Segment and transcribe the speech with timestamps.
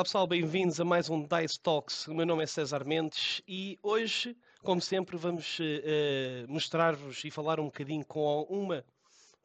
[0.00, 2.08] Olá pessoal, bem-vindos a mais um Dice Talks.
[2.08, 7.60] O meu nome é César Mendes e hoje, como sempre, vamos uh, mostrar-vos e falar
[7.60, 8.82] um bocadinho com uma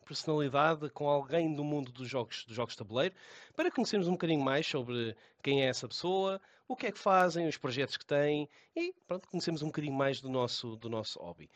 [0.06, 3.14] personalidade, com alguém do mundo dos jogos, dos jogos de tabuleiro,
[3.54, 7.50] para conhecermos um bocadinho mais sobre quem é essa pessoa, o que é que fazem,
[7.50, 11.52] os projetos que têm e pronto, conhecemos um bocadinho mais do nosso, do nosso hobby.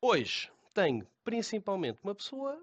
[0.00, 2.60] Hoje tenho principalmente uma pessoa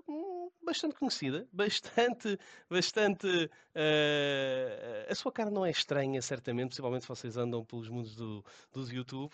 [0.63, 2.39] bastante conhecida, bastante,
[2.69, 3.27] bastante.
[3.27, 8.45] Uh, a sua cara não é estranha, certamente, principalmente se vocês andam pelos mundos do,
[8.71, 9.33] do YouTube.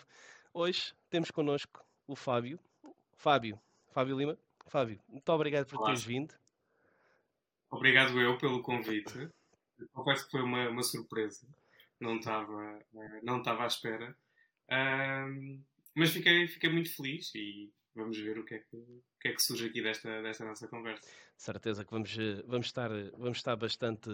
[0.54, 2.58] Hoje temos connosco o Fábio.
[3.12, 4.38] Fábio, Fábio Lima.
[4.66, 5.88] Fábio, muito obrigado por Olá.
[5.88, 6.34] teres vindo.
[7.70, 9.28] Obrigado eu pelo convite.
[9.92, 11.46] Confesso que foi uma, uma surpresa.
[12.00, 14.16] Não estava, eh, não estava à espera.
[14.68, 15.62] Uh,
[15.94, 19.32] mas fiquei, fiquei muito feliz e vamos ver o que é que, o que, é
[19.32, 21.08] que surge aqui desta, desta nossa conversa.
[21.36, 24.10] Certeza que vamos, eh, vamos, estar, vamos estar bastante,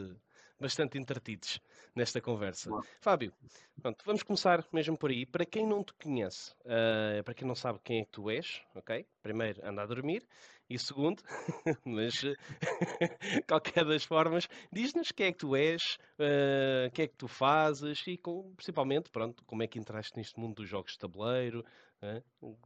[0.58, 1.60] bastante entretidos
[1.94, 2.70] nesta conversa.
[3.00, 3.32] Fábio,
[3.80, 5.26] pronto, vamos começar mesmo por aí.
[5.26, 8.62] Para quem não te conhece, uh, para quem não sabe quem é que tu és,
[8.74, 9.06] ok?
[9.22, 10.26] Primeiro, anda a dormir.
[10.68, 11.22] E segundo,
[11.84, 12.22] mas
[13.48, 17.28] qualquer das formas, diz-nos quem é que tu és, uh, o que é que tu
[17.28, 21.64] fazes e com, principalmente, pronto, como é que entraste neste mundo dos jogos de tabuleiro,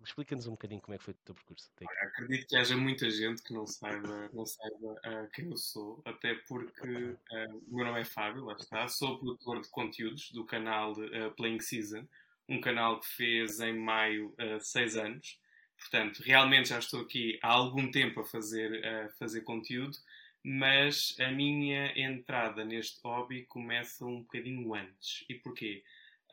[0.05, 1.71] Explica-nos um bocadinho como é que foi o teu percurso.
[1.81, 6.03] Olha, acredito que haja muita gente que não saiba, não saiba uh, quem eu sou,
[6.05, 10.45] até porque uh, o meu nome é Fábio, lá está, sou produtor de conteúdos do
[10.45, 12.07] canal uh, Playing Season,
[12.49, 15.39] um canal que fez em maio seis anos.
[15.79, 19.97] Portanto, realmente já estou aqui há algum tempo a fazer, a fazer conteúdo,
[20.43, 25.25] mas a minha entrada neste hobby começa um bocadinho antes.
[25.29, 25.85] E porquê?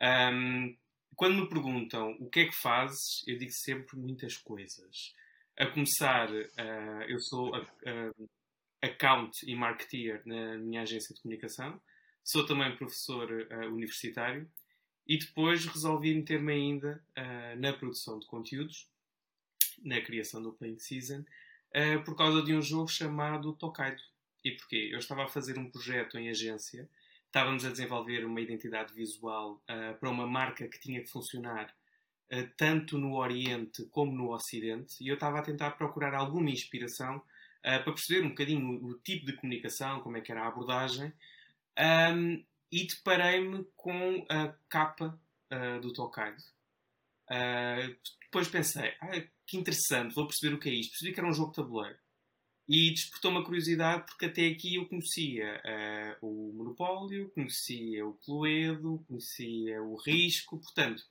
[0.02, 0.76] Um,
[1.18, 5.12] quando me perguntam o que é que fazes, eu digo sempre muitas coisas.
[5.58, 8.30] A começar, uh, eu sou uh,
[8.80, 11.82] account e marketeer na minha agência de comunicação,
[12.22, 14.48] sou também professor uh, universitário
[15.08, 17.02] e depois resolvi meter-me ainda
[17.56, 18.86] na produção de conteúdos,
[19.82, 21.24] na criação do Playing Season,
[22.04, 24.02] por causa de um jogo chamado Tokaido.
[24.44, 24.90] E porquê?
[24.92, 26.86] Eu estava a fazer um projeto em agência
[27.28, 31.72] estávamos a desenvolver uma identidade visual uh, para uma marca que tinha que funcionar
[32.32, 37.18] uh, tanto no Oriente como no Ocidente e eu estava a tentar procurar alguma inspiração
[37.18, 37.22] uh,
[37.60, 41.12] para perceber um bocadinho o, o, tipo de comunicação, como é que era a abordagem
[41.78, 45.18] um, e deparei-me com a capa
[45.80, 46.42] do Tokaido.
[48.20, 50.90] depois pensei, ah, que interessante, vou perceber o que é isto.
[50.90, 51.96] Percebi que era um jogo de tabuleiro.
[52.68, 55.62] E despertou uma curiosidade porque até aqui eu conhecia
[56.20, 61.02] uh, o Monopólio, conhecia o Cluedo, conhecia o Risco, portanto,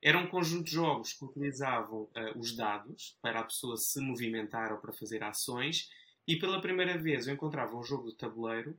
[0.00, 4.72] era um conjunto de jogos que utilizavam uh, os dados para a pessoa se movimentar
[4.72, 5.90] ou para fazer ações,
[6.26, 8.74] e pela primeira vez eu encontrava um jogo de tabuleiro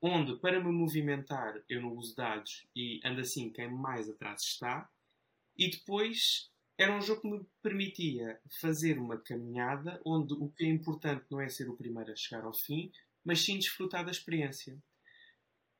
[0.00, 4.90] onde, para me movimentar, eu não uso dados e ando assim quem mais atrás está,
[5.56, 10.68] e depois era um jogo que me permitia fazer uma caminhada onde o que é
[10.68, 12.92] importante não é ser o primeiro a chegar ao fim,
[13.24, 14.76] mas sim desfrutar da experiência.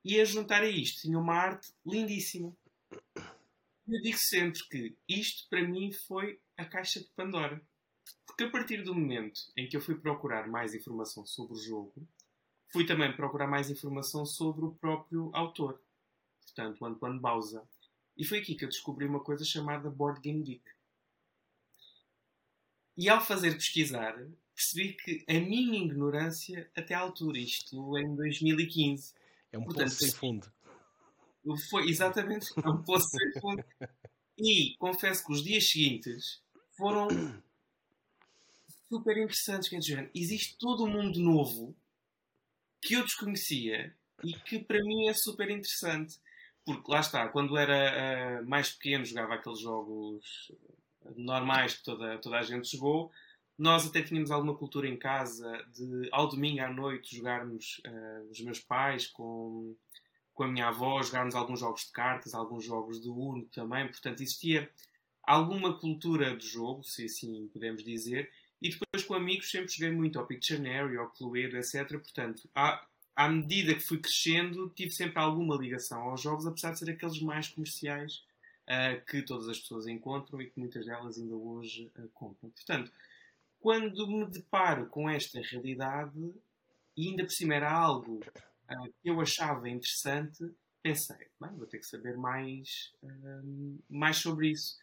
[0.05, 2.57] E a juntar a isto tinha uma arte lindíssima.
[3.89, 7.61] Eu digo sempre que isto para mim foi a caixa de Pandora.
[8.27, 12.07] Porque a partir do momento em que eu fui procurar mais informação sobre o jogo,
[12.69, 15.81] fui também procurar mais informação sobre o próprio autor,
[16.43, 17.67] portanto, Antoine Bauza.
[18.17, 20.76] E foi aqui que eu descobri uma coisa chamada Board Game Geek.
[22.97, 24.17] E ao fazer pesquisar,
[24.55, 29.15] percebi que a minha ignorância até à altura, isto em 2015.
[29.53, 30.53] É um Portanto, poço sem fundo.
[31.71, 33.65] Foi, exatamente, é um poço sem fundo.
[34.39, 36.43] E confesso que os dias seguintes
[36.77, 37.09] foram
[38.89, 39.69] super interessantes.
[39.69, 41.77] Quer dizer, existe todo um mundo novo
[42.81, 46.19] que eu desconhecia e que para mim é super interessante.
[46.65, 50.51] Porque lá está, quando era uh, mais pequeno jogava aqueles jogos
[51.17, 53.11] normais que toda, toda a gente jogou.
[53.59, 58.41] Nós até tínhamos alguma cultura em casa de, ao domingo à noite, jogarmos uh, os
[58.41, 59.75] meus pais com,
[60.35, 63.87] com a minha avó, jogarmos alguns jogos de cartas, alguns jogos de Uno também.
[63.89, 64.71] Portanto, existia
[65.23, 68.31] alguma cultura de jogo, se assim podemos dizer.
[68.61, 71.89] E depois com amigos sempre joguei muito ao Pictionary, ao Cluedo, etc.
[71.93, 76.79] Portanto, à, à medida que fui crescendo, tive sempre alguma ligação aos jogos, apesar de
[76.79, 78.23] ser aqueles mais comerciais
[79.07, 82.51] que todas as pessoas encontram e que muitas delas ainda hoje uh, compram.
[82.51, 82.91] Portanto,
[83.61, 86.35] quando me deparo com esta realidade,
[86.97, 90.53] e ainda por cima era algo uh, que eu achava interessante,
[90.83, 92.93] pensei, bem, vou ter que saber mais,
[93.89, 94.77] mais sobre isso.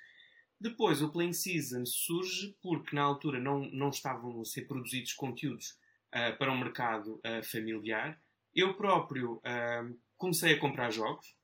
[0.63, 5.77] Depois, o Playing Season surge porque na altura não, não estavam a ser produzidos conteúdos
[6.13, 8.17] uh, para um mercado uh, familiar.
[8.55, 11.35] Eu próprio uh, comecei a comprar jogos,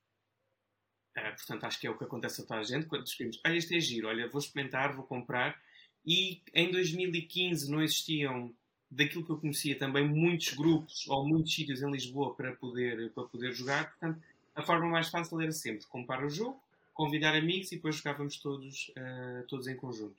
[1.20, 2.86] Uh, portanto, acho que é o que acontece a toda a gente.
[2.86, 5.60] Quando descobrimos, ah, este é giro, olha, vou experimentar, vou comprar.
[6.06, 8.54] E em 2015 não existiam,
[8.90, 13.24] daquilo que eu conhecia, também muitos grupos ou muitos sítios em Lisboa para poder, para
[13.26, 13.90] poder jogar.
[13.90, 14.22] Portanto,
[14.56, 16.62] a forma mais fácil era sempre comprar o jogo,
[16.94, 20.16] convidar amigos e depois jogávamos todos, uh, todos em conjunto.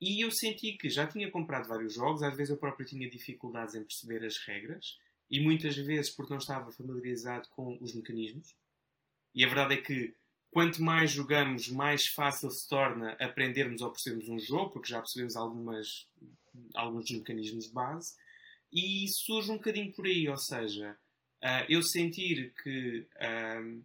[0.00, 3.74] E eu senti que já tinha comprado vários jogos, às vezes eu próprio tinha dificuldades
[3.74, 4.98] em perceber as regras,
[5.30, 8.54] e muitas vezes porque não estava familiarizado com os mecanismos.
[9.36, 10.14] E a verdade é que
[10.50, 15.36] quanto mais jogamos, mais fácil se torna aprendermos ou percebermos um jogo, porque já percebemos
[15.36, 16.08] algumas,
[16.74, 18.14] alguns mecanismos de base.
[18.72, 20.96] E surge um bocadinho por aí, ou seja,
[21.42, 23.84] uh, eu sentir que uh,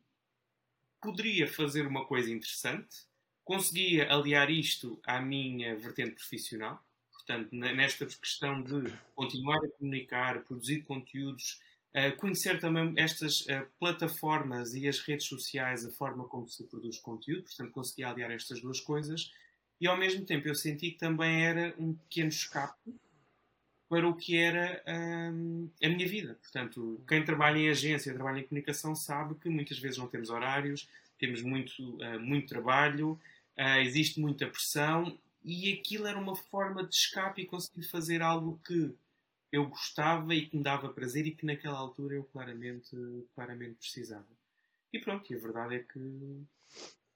[1.01, 3.05] poderia fazer uma coisa interessante,
[3.43, 6.81] conseguia aliar isto à minha vertente profissional,
[7.11, 11.59] portanto, nesta questão de continuar a comunicar, produzir conteúdos,
[11.95, 16.99] uh, conhecer também estas uh, plataformas e as redes sociais, a forma como se produz
[16.99, 19.31] conteúdo, portanto, conseguia aliar estas duas coisas,
[19.79, 22.93] e ao mesmo tempo eu senti que também era um pequeno escape
[23.89, 26.35] para o que era um, a minha vida.
[26.35, 30.87] Portanto, quem trabalha em agência, trabalha em comunicação, sabe que muitas vezes não temos horários,
[31.19, 33.19] temos muito, uh, muito trabalho,
[33.57, 38.61] uh, existe muita pressão e aquilo era uma forma de escape e conseguir fazer algo
[38.65, 38.93] que
[39.51, 42.95] eu gostava e que me dava prazer e que naquela altura eu claramente,
[43.35, 44.27] claramente precisava.
[44.93, 46.45] E pronto, e a verdade é que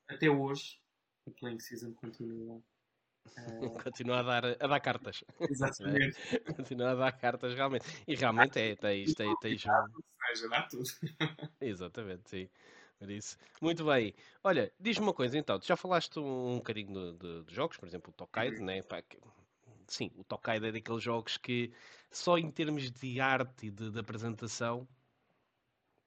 [0.08, 0.80] até hoje
[1.26, 2.62] o Playing Season continua.
[3.26, 3.74] Uh...
[3.84, 5.24] Continua a dar, a dar cartas.
[5.50, 6.16] Exatamente.
[6.56, 7.86] continua a dar cartas realmente.
[8.08, 9.64] E realmente é, tens, tens, tens...
[10.28, 10.84] Seja, dá tudo.
[11.60, 12.50] Exatamente, sim.
[13.00, 13.38] Por isso.
[13.62, 14.14] Muito bem.
[14.44, 15.60] Olha, diz-me uma coisa então.
[15.60, 18.66] Tu já falaste um, bocadinho de, de, de jogos, por exemplo, o Tokaido, uhum.
[18.66, 18.82] né?
[18.84, 19.18] Pá, que,
[19.94, 21.72] sim, o Tokaido é daqueles jogos que
[22.12, 24.88] só em termos de arte e de, de apresentação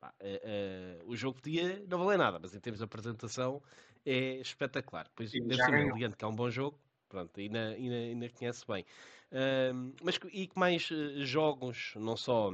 [0.01, 3.63] pá, uh, uh, o jogo podia não valer nada, mas em termos de apresentação
[4.05, 5.11] é espetacular.
[5.15, 6.79] Pois deve ser que é um bom jogo,
[7.09, 8.85] pronto, ainda, ainda, ainda conhece bem.
[9.31, 12.51] Uh, mas e que mais eh, jogos, não só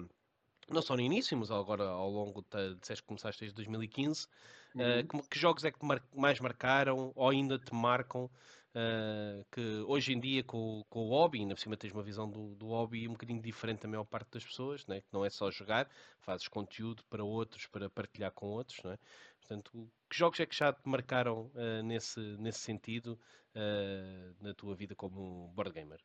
[0.69, 4.27] não só no início, mas agora ao longo, de, disseste que começaste desde 2015,
[4.75, 4.82] uhum.
[4.82, 8.31] uh, que, que, jogos é que te mar, mais marcaram ou ainda te marcam?
[8.75, 12.29] Uh, que hoje em dia com, com o hobby, ainda por cima tens uma visão
[12.29, 15.00] do, do hobby um bocadinho diferente da maior parte das pessoas, né?
[15.00, 15.88] que não é só jogar,
[16.19, 18.82] fazes conteúdo para outros, para partilhar com outros.
[18.82, 18.99] Né?
[19.38, 23.19] Portanto, que jogos é que já te marcaram uh, nesse, nesse sentido
[24.41, 26.00] na tua vida como board gamer?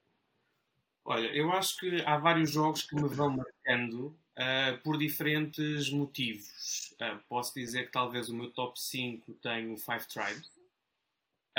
[1.03, 6.93] Olha, eu acho que há vários jogos que me vão marcando uh, por diferentes motivos.
[7.01, 10.58] Uh, posso dizer que talvez o meu top 5 tem o Five Tribes.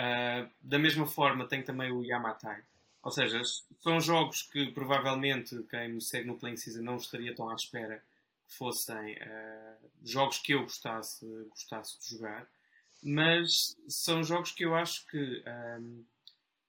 [0.00, 2.62] Uh, da mesma forma, tem também o Yamatai.
[3.02, 3.42] Ou seja,
[3.80, 8.02] são jogos que provavelmente quem me segue no Playing Season não estaria tão à espera
[8.48, 9.16] que fossem
[10.04, 12.46] jogos que eu gostasse, gostasse de jogar.
[13.02, 15.42] Mas são jogos que eu acho que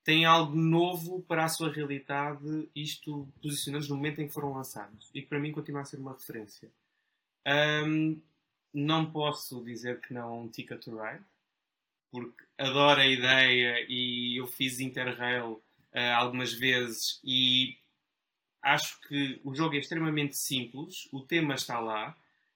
[0.03, 5.09] têm algo novo para a sua realidade, isto posicionando no momento em que foram lançados.
[5.13, 6.69] E que para mim continua a ser uma referência.
[7.85, 8.21] Um,
[8.73, 11.23] não posso dizer que não um Ticket to Ride,
[12.11, 15.53] porque adoro a ideia e eu fiz Interrail
[15.93, 17.77] uh, algumas vezes e
[18.61, 22.15] acho que o jogo é extremamente simples, o tema está lá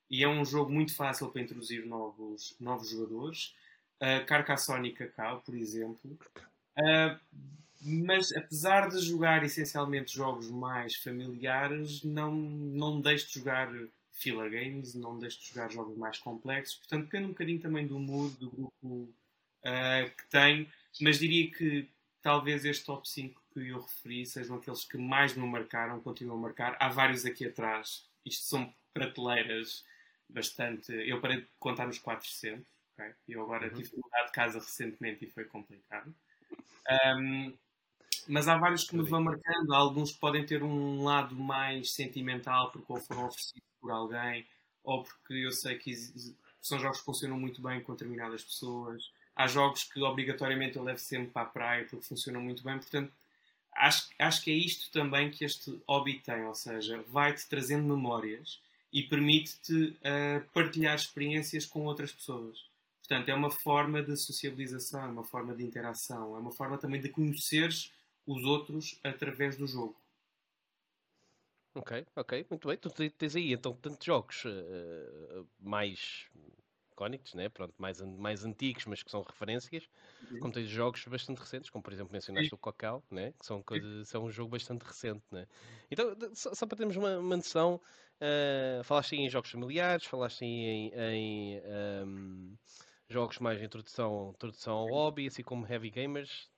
[0.09, 3.55] e é um jogo muito fácil para introduzir novos, novos jogadores.
[3.95, 6.19] Uh, Carcassonne e Cacau, por exemplo,
[6.77, 7.17] Uh,
[7.81, 13.71] mas apesar de jogar essencialmente jogos mais familiares, não, não deixo de jogar
[14.11, 16.77] filler games, não deixo de jogar jogos mais complexos.
[16.77, 19.13] Portanto, depende um bocadinho também do mood, do grupo
[19.65, 20.67] uh, que tenho,
[21.01, 21.89] mas diria que
[22.21, 26.41] talvez este top 5 que eu referi sejam aqueles que mais me marcaram, continuam a
[26.41, 26.77] marcar.
[26.79, 29.83] Há vários aqui atrás, isto são prateleiras
[30.29, 30.91] bastante.
[30.91, 33.13] Eu parei de contar nos 400, okay?
[33.27, 33.73] eu agora uhum.
[33.73, 36.13] tive que mudar de casa recentemente e foi complicado.
[37.17, 37.53] Um,
[38.27, 39.73] mas há vários que me vão marcando.
[39.73, 44.47] Há alguns que podem ter um lado mais sentimental porque ou foram oferecidos por alguém
[44.83, 45.93] ou porque eu sei que
[46.61, 49.11] são jogos que funcionam muito bem com determinadas pessoas.
[49.35, 52.77] Há jogos que obrigatoriamente eu levo sempre para a praia porque funcionam muito bem.
[52.77, 53.11] Portanto,
[53.73, 58.61] acho, acho que é isto também que este hobby tem, ou seja, vai-te trazendo memórias
[58.93, 62.65] e permite-te uh, partilhar experiências com outras pessoas.
[62.99, 67.01] Portanto, é uma forma de sociabilização, é uma forma de interação, é uma forma também
[67.01, 67.91] de conheceres
[68.25, 69.95] os outros através do jogo.
[71.75, 72.77] Ok, ok, muito bem.
[72.77, 76.25] Tu tens aí então tantos jogos uh, mais
[76.95, 77.49] icónicos, né?
[77.49, 79.87] Pronto, mais, mais antigos, mas que são referências,
[80.31, 80.39] uhum.
[80.39, 82.55] como tens jogos bastante recentes, como por exemplo mencionaste Sim.
[82.55, 83.33] o Cocau, né?
[83.37, 85.23] que são, coisas, são um jogo bastante recente.
[85.29, 85.45] Né?
[85.91, 87.79] Então, só, só para termos uma, uma noção,
[88.21, 91.61] uh, falaste em jogos familiares, falaste em, em
[92.05, 92.57] um,
[93.09, 96.49] jogos mais de introdução, introdução ao hobby, assim como heavy gamers.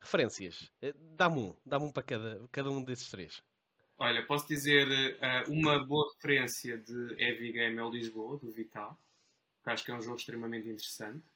[0.00, 0.70] Referências.
[0.80, 3.42] Eh, dá-me um, dá-me um para cada, cada um desses três.
[4.00, 8.96] Olha, posso dizer uh, uma boa referência de Heavy Game é o Lisboa, do Vital,
[9.64, 11.26] que acho que é um jogo extremamente interessante.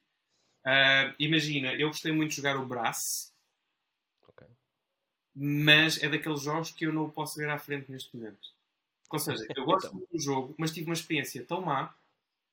[0.64, 3.34] Uh, imagina, eu gostei muito de jogar o Brass,
[4.28, 4.46] okay.
[5.34, 8.48] mas é daqueles jogos que eu não posso ver à frente neste momento.
[9.10, 9.98] Ou seja, eu gosto então.
[9.98, 11.92] muito do jogo, mas tive uma experiência tão má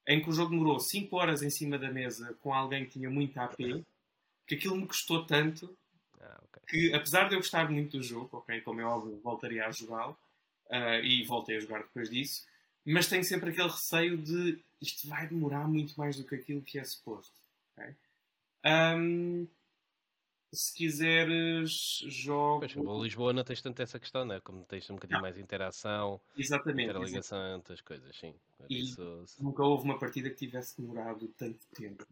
[0.08, 3.12] em que o jogo demorou 5 horas em cima da mesa com alguém que tinha
[3.12, 3.58] muita AP,
[4.48, 5.78] que aquilo me custou tanto
[6.22, 6.64] ah, okay.
[6.68, 10.18] que, apesar de eu gostar muito do jogo, ok, como é óbvio, voltaria a jogá-lo
[10.70, 12.46] uh, e voltei a jogar depois disso,
[12.86, 16.80] mas tenho sempre aquele receio de isto vai demorar muito mais do que aquilo que
[16.80, 17.36] é suposto.
[17.74, 17.96] Okay?
[18.66, 19.48] Um,
[20.52, 22.60] se quiseres, jogo.
[22.60, 24.40] Pois, Lisboa não tens tanto essa questão, né?
[24.40, 25.22] Como tens um bocadinho não.
[25.22, 28.34] mais interação, exatamente, interligação, outras coisas, sim.
[28.70, 29.26] Isso...
[29.40, 32.06] nunca houve uma partida que tivesse demorado tanto tempo.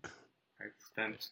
[0.56, 0.72] Okay?
[0.80, 1.32] Portanto,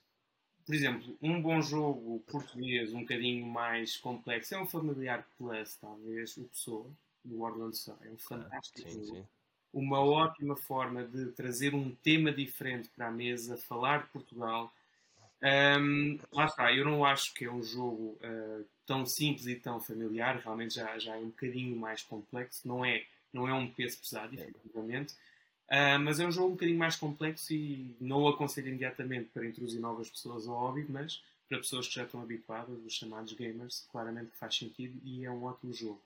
[0.65, 6.36] por exemplo, um bom jogo português um bocadinho mais complexo é um Familiar Plus, talvez,
[6.38, 6.89] o Pessoa,
[7.24, 7.95] do Orlando Sun.
[8.01, 9.17] É um ah, fantástico ah, sim, jogo.
[9.17, 9.27] Sim.
[9.72, 14.74] Uma ótima forma de trazer um tema diferente para a mesa, falar de Portugal.
[15.43, 19.79] Um, lá está, eu não acho que é um jogo uh, tão simples e tão
[19.79, 23.03] familiar, realmente já, já é um bocadinho mais complexo, não é,
[23.34, 24.50] não é um peso pesado, é.
[25.69, 29.48] Uh, mas é um jogo um bocadinho mais complexo e não o aconselho imediatamente para
[29.48, 33.88] introduzir novas pessoas ao hobby, mas para pessoas que já estão habituadas, os chamados gamers,
[33.91, 36.01] claramente faz sentido e é um ótimo jogo.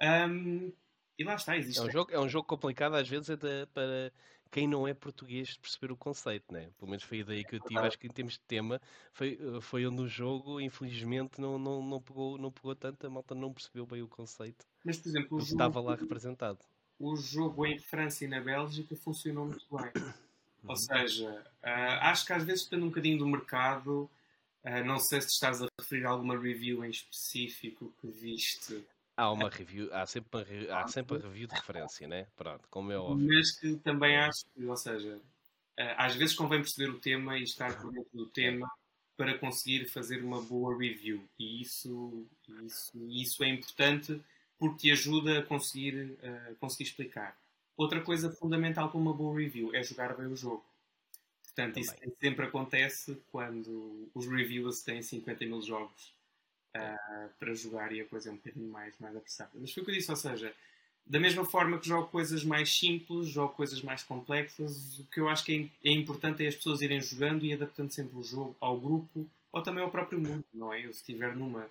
[0.00, 0.72] Um,
[1.18, 1.78] e lá está, existe.
[1.78, 4.12] É um jogo, é um jogo complicado às vezes é para
[4.50, 6.70] quem não é português perceber o conceito, né?
[6.78, 7.80] Pelo menos foi a ideia que eu tive.
[7.80, 8.80] Acho que em termos de tema
[9.12, 13.34] foi, foi onde o jogo, infelizmente, não, não, não, pegou, não pegou tanto, a malta
[13.34, 14.64] não percebeu bem o conceito.
[14.84, 15.52] Mas, por exemplo, o jogo...
[15.52, 16.60] estava lá representado
[16.98, 19.92] o jogo em França e na Bélgica funcionou muito bem.
[20.64, 20.76] Ou uhum.
[20.76, 21.30] seja,
[21.62, 24.10] uh, acho que às vezes depende um bocadinho do mercado.
[24.64, 28.84] Uh, não sei se estás a referir a alguma review em específico que viste.
[29.16, 32.26] Há uma review, há sempre, há sempre a review de referência, né?
[32.34, 33.28] Pronto, como é óbvio.
[33.28, 35.20] Mas que também acho que, ou seja,
[35.96, 38.68] às vezes convém perceber o tema e estar por dentro do tema
[39.16, 41.22] para conseguir fazer uma boa review.
[41.38, 42.26] E isso,
[42.64, 44.20] isso, isso é importante
[44.64, 47.36] porque te ajuda a conseguir, uh, conseguir explicar.
[47.76, 50.64] Outra coisa fundamental para uma boa review é jogar bem o jogo.
[51.42, 51.82] Portanto, Também.
[51.82, 56.14] isso sempre acontece quando os reviewers têm 50 mil jogos
[56.74, 59.50] uh, para jogar e a coisa é um bocadinho mais, mais apressada.
[59.54, 60.54] Mas foi o que eu disse, ou seja,
[61.04, 65.28] da mesma forma que jogo coisas mais simples, jogo coisas mais complexas, o que eu
[65.28, 68.56] acho que é, é importante é as pessoas irem jogando e adaptando sempre o jogo
[68.58, 70.86] ao grupo ou também ao próprio mundo, não é?
[70.86, 71.68] Eu se estiver numa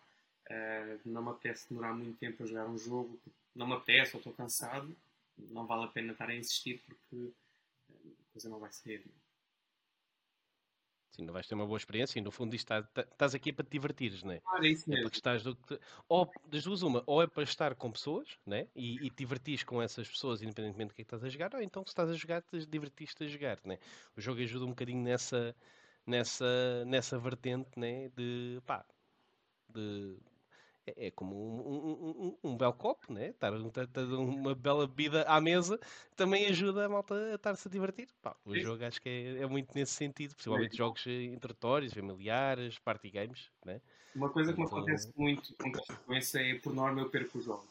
[0.50, 3.20] Uh, não me apetece demorar muito tempo a jogar um jogo,
[3.56, 4.96] não me apetece ou estou cansado,
[5.38, 7.32] não vale a pena estar a insistir porque
[7.90, 9.04] a coisa não vai ser.
[11.16, 13.64] Sim, não vais ter uma boa experiência e no fundo isto está, estás aqui para
[13.64, 14.42] te divertires, não é?
[14.48, 15.06] Ah, é isso mesmo.
[15.06, 15.56] É estás do,
[16.10, 18.68] ou das duas uma, ou é para estar com pessoas né?
[18.76, 21.54] e, e te divertires com essas pessoas independentemente do que, é que estás a jogar,
[21.54, 23.78] ou então se estás a jogar, te divertiste a jogar, né?
[24.18, 25.56] O jogo ajuda um bocadinho nessa,
[26.04, 28.10] nessa, nessa vertente né?
[28.10, 28.84] de pá,
[29.70, 30.18] de
[30.86, 33.30] é, é como um, um, um, belo copo, né?
[33.30, 35.80] Estar uma bela bebida à mesa
[36.16, 38.08] também ajuda a malta a estar-se a divertir.
[38.22, 42.78] Pá, o jogo acho que é, é, muito nesse sentido, principalmente jogos eh, introdutórios, familiares,
[42.80, 43.50] party games.
[43.66, 43.80] Né?
[44.16, 47.66] Uma coisa que me acontece muito com frequência é, por norma, eu perco o jogo.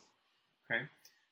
[0.65, 0.87] Okay?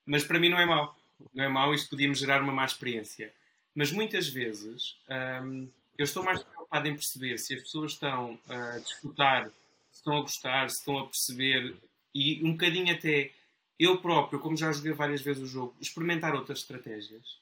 [0.04, 0.96] Mas para mim não é mau.
[1.34, 3.32] Não é mau, isto podia-me gerar uma má experiência.
[3.75, 4.96] Mas muitas vezes
[5.42, 9.50] hum, eu estou mais preocupado em perceber se as pessoas estão a disputar
[9.90, 11.76] se estão a gostar, se estão a perceber
[12.14, 13.30] e um bocadinho até
[13.78, 17.38] eu próprio, como já joguei várias vezes o jogo, experimentar outras estratégias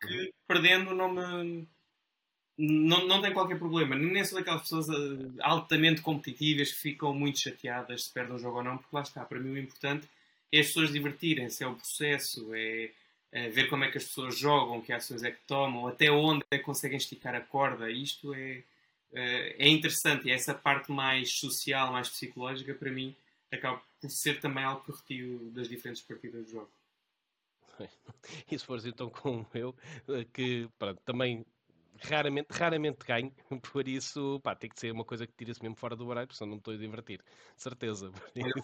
[0.00, 0.30] que uhum.
[0.46, 1.66] perdendo não me
[2.56, 3.96] não, não tem qualquer problema.
[3.96, 4.92] Nem sou daquelas pessoas eh,
[5.40, 9.24] altamente competitivas que ficam muito chateadas se perdem o jogo ou não, porque lá está,
[9.24, 10.08] para mim o importante
[10.52, 12.90] é as pessoas divertirem-se, é o processo, é,
[13.32, 16.44] é, ver como é que as pessoas jogam, que ações é que tomam, até onde
[16.50, 17.90] é que conseguem esticar a corda.
[17.90, 18.62] Isto é,
[19.14, 23.14] é interessante e essa parte mais social, mais psicológica, para mim,
[23.52, 26.70] acaba por ser também algo que retiro das diferentes partidas do jogo.
[28.50, 29.74] E se fores então como eu,
[30.08, 31.44] eh, que pronto, também
[32.02, 33.32] raramente, raramente ganho,
[33.72, 36.38] por isso pá, tem que ser uma coisa que tira-se mesmo fora do baralho, porque
[36.38, 37.20] senão não estou a divertir,
[37.56, 38.10] certeza.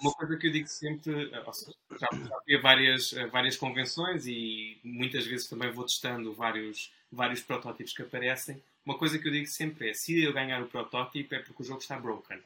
[0.00, 4.26] Uma coisa que eu digo sempre, eh, seja, já, já fui a várias, várias convenções
[4.26, 8.62] e muitas vezes também vou testando vários, vários protótipos que aparecem.
[8.84, 11.66] Uma coisa que eu digo sempre é: se eu ganhar o protótipo é porque o
[11.66, 12.40] jogo está broken.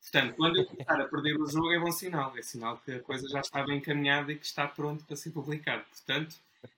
[0.00, 2.36] Portanto, quando eu começar a perder o jogo é bom sinal.
[2.36, 5.30] É sinal que a coisa já está bem encaminhada e que está pronto para ser
[5.30, 5.82] publicado.
[5.84, 6.36] Portanto,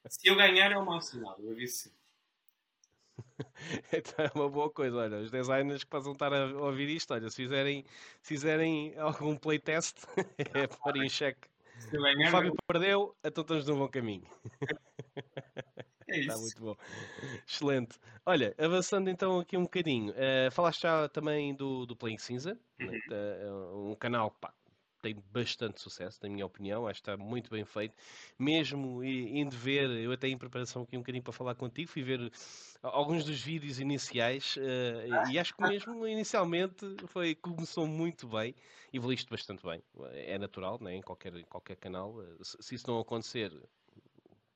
[0.08, 2.06] se eu ganhar é um mau sinal, eu aviso sempre.
[3.92, 4.96] então é uma boa coisa.
[4.96, 7.84] Olha, os designers que possam estar a ouvir isto, olha, se fizerem,
[8.22, 9.96] se fizerem algum playtest,
[10.38, 11.48] é pôr em xeque.
[11.92, 14.26] O Fábio perdeu, então estamos no bom caminho.
[16.16, 16.76] É Está muito bom.
[17.46, 17.98] Excelente.
[18.24, 20.12] Olha, avançando então aqui um bocadinho.
[20.12, 23.00] Uh, falaste já também do, do Playing Cinza, né?
[23.10, 24.52] uh, um canal pá,
[25.02, 26.88] tem bastante sucesso, na minha opinião.
[26.88, 27.94] Acho que está muito bem feito.
[28.38, 32.32] Mesmo indo ver, eu até em preparação aqui um bocadinho para falar contigo, fui ver
[32.82, 38.54] alguns dos vídeos iniciais uh, e acho que mesmo inicialmente foi, começou muito bem,
[38.92, 39.82] evoluíste bastante bem.
[40.12, 40.94] É natural, né?
[40.94, 42.16] em, qualquer, em qualquer canal.
[42.42, 43.52] Se, se isso não acontecer,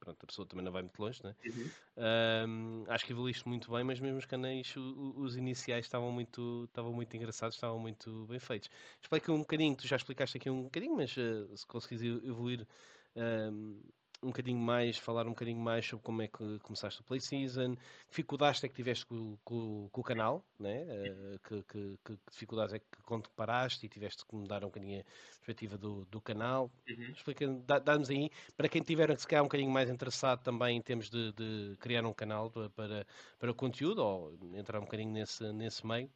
[0.00, 1.36] pronto, a pessoa também não vai muito longe, né?
[1.44, 1.70] Uhum.
[1.96, 6.64] Um, acho que evoluíste muito bem, mas mesmo os canais, os, os iniciais estavam muito,
[6.64, 8.70] estavam muito engraçados, estavam muito bem feitos.
[9.02, 12.66] Explica um bocadinho, tu já explicaste aqui um bocadinho, mas uh, se conseguires evoluir
[13.14, 13.80] um,
[14.22, 17.74] um bocadinho mais, falar um bocadinho mais sobre como é que começaste o Play Season,
[17.74, 20.82] que dificuldades é que tiveste com, com, com o canal, né?
[20.82, 25.00] Uh, que, que, que, dificuldades é que quando paraste e tiveste que mudar um bocadinho
[25.00, 25.04] a
[25.36, 26.70] perspectiva do, do canal.
[26.88, 27.12] Uhum.
[27.16, 27.48] Explica,
[27.82, 31.32] dá-nos aí, para quem tiver se calhar um bocadinho mais interessado também em termos de,
[31.32, 33.06] de criar um canal para, para,
[33.38, 36.10] para conteúdo ou entrar um bocadinho nesse, nesse meio,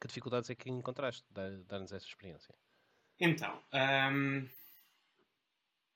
[0.00, 1.24] que dificuldades é que encontraste?
[1.66, 2.54] Dá-nos essa experiência.
[3.18, 3.62] Então,
[4.12, 4.46] um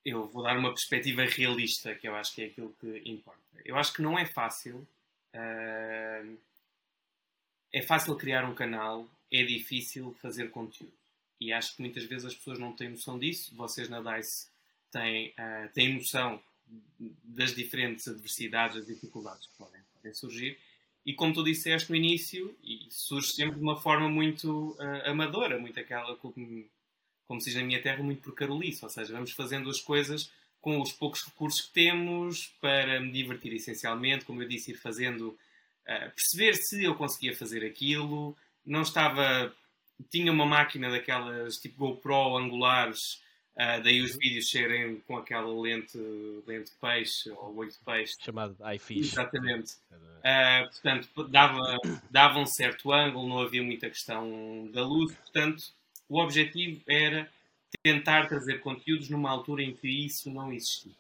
[0.07, 3.41] eu vou dar uma perspectiva realista, que eu acho que é aquilo que importa.
[3.65, 4.87] Eu acho que não é fácil.
[5.35, 6.39] Uh,
[7.73, 10.93] é fácil criar um canal, é difícil fazer conteúdo.
[11.41, 13.53] E acho que muitas vezes as pessoas não têm noção disso.
[13.57, 14.47] Vocês na DICE
[14.93, 16.41] têm, uh, têm noção
[17.25, 20.57] das diferentes adversidades, das dificuldades que podem, podem, surgir.
[21.05, 22.57] E como tu disseste no início,
[22.91, 26.15] surge sempre de uma forma muito uh, amadora, muito aquela
[27.27, 30.31] como se diz na minha terra, muito por carolice, ou seja, vamos fazendo as coisas
[30.61, 35.29] com os poucos recursos que temos para me divertir essencialmente, como eu disse, ir fazendo,
[35.29, 39.55] uh, perceber se eu conseguia fazer aquilo, não estava,
[40.11, 43.23] tinha uma máquina daquelas tipo GoPro angulares,
[43.55, 45.97] uh, daí os vídeos serem com aquela lente,
[46.47, 48.15] lente de peixe, ou olho de peixe.
[48.21, 49.13] Chamado iFish.
[49.13, 49.75] Exatamente.
[49.93, 51.79] Uh, portanto, dava,
[52.11, 55.63] dava um certo ângulo, não havia muita questão da luz, portanto,
[56.09, 57.31] o objetivo era
[57.83, 60.93] tentar trazer conteúdos numa altura em que isso não existia.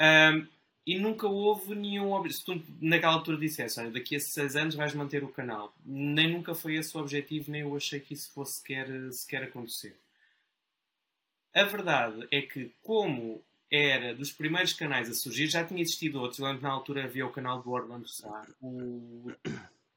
[0.00, 0.46] Um,
[0.86, 2.28] e nunca houve nenhum.
[2.30, 6.32] Se tu naquela altura dissesse, olha, daqui a seis anos vais manter o canal, nem
[6.32, 9.96] nunca foi esse o objetivo, nem eu achei que isso fosse sequer, sequer acontecer.
[11.52, 16.38] A verdade é que, como era dos primeiros canais a surgir, já tinha existido outros.
[16.38, 19.32] Eu lembro na altura havia o canal do Orlando Sá, o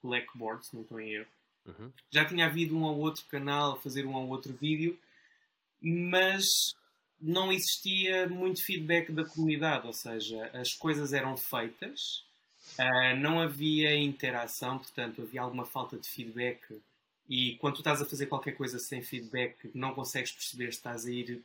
[0.01, 1.27] Blackboard, se não estou em erro.
[1.65, 1.91] Uhum.
[2.09, 4.97] Já tinha havido um ou outro canal a fazer um ou outro vídeo,
[5.81, 6.45] mas
[7.21, 12.23] não existia muito feedback da comunidade, ou seja, as coisas eram feitas,
[12.79, 16.61] uh, não havia interação, portanto havia alguma falta de feedback.
[17.27, 21.05] E quando tu estás a fazer qualquer coisa sem feedback, não consegues perceber se estás
[21.05, 21.43] a ir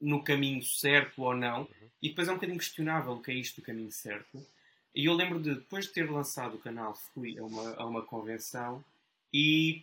[0.00, 1.60] no caminho certo ou não.
[1.60, 1.88] Uhum.
[2.02, 4.44] E depois é um bocadinho questionável o que é isto do caminho certo.
[4.94, 8.02] E eu lembro de, depois de ter lançado o canal, fui a uma, a uma
[8.02, 8.84] convenção
[9.34, 9.82] e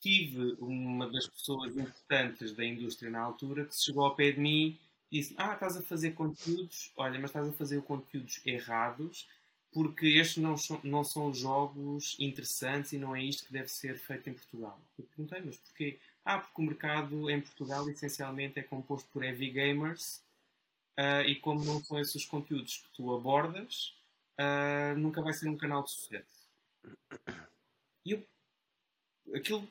[0.00, 4.78] tive uma das pessoas importantes da indústria na altura que chegou ao pé de mim
[5.12, 9.28] e disse: Ah, estás a fazer conteúdos, olha, mas estás a fazer conteúdos errados
[9.70, 13.98] porque estes não são, não são jogos interessantes e não é isto que deve ser
[13.98, 14.80] feito em Portugal.
[14.98, 15.98] Eu perguntei, mas porquê?
[16.24, 20.22] Ah, porque o mercado em Portugal essencialmente é composto por heavy gamers
[20.98, 23.94] uh, e como não são esses os conteúdos que tu abordas,
[24.40, 26.40] uh, nunca vai ser um canal de sucesso.
[28.04, 28.26] E eu,
[29.34, 29.66] aquilo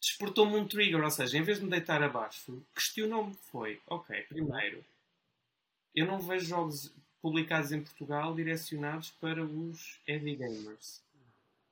[0.00, 4.84] despertou-me um trigger, ou seja, em vez de me deitar abaixo, questionou-me foi, ok, primeiro,
[5.94, 11.02] eu não vejo jogos publicados em Portugal direcionados para os heavy gamers.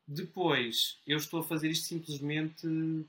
[0.06, 2.66] Depois, eu estou a fazer isto simplesmente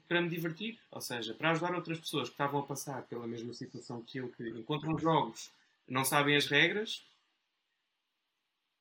[0.08, 3.54] para me divertir, ou seja, para ajudar outras pessoas que estavam a passar pela mesma
[3.54, 5.52] situação que eu, que encontram jogos,
[5.88, 7.04] não sabem as regras,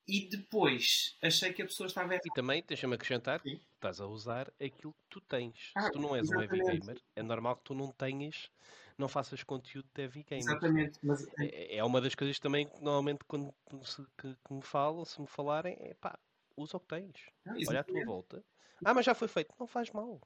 [0.07, 2.27] e depois achei que a pessoa estava errada.
[2.27, 3.59] E também, deixa-me acrescentar, Sim.
[3.73, 5.71] estás a usar aquilo que tu tens.
[5.75, 6.53] Ah, Se tu não és exatamente.
[6.53, 8.49] um heavy gamer, é normal que tu não tenhas,
[8.97, 10.43] não faças conteúdo de heavy gamer.
[10.43, 10.99] Exatamente.
[11.01, 11.25] Mas...
[11.39, 15.19] É, é uma das coisas também que normalmente quando se, que, que, me falam, se
[15.19, 16.17] me falarem, é pá,
[16.55, 17.29] usa o que tens.
[17.45, 18.43] Ah, Olha à tua volta.
[18.83, 19.53] Ah, mas já foi feito.
[19.59, 20.21] Não faz mal.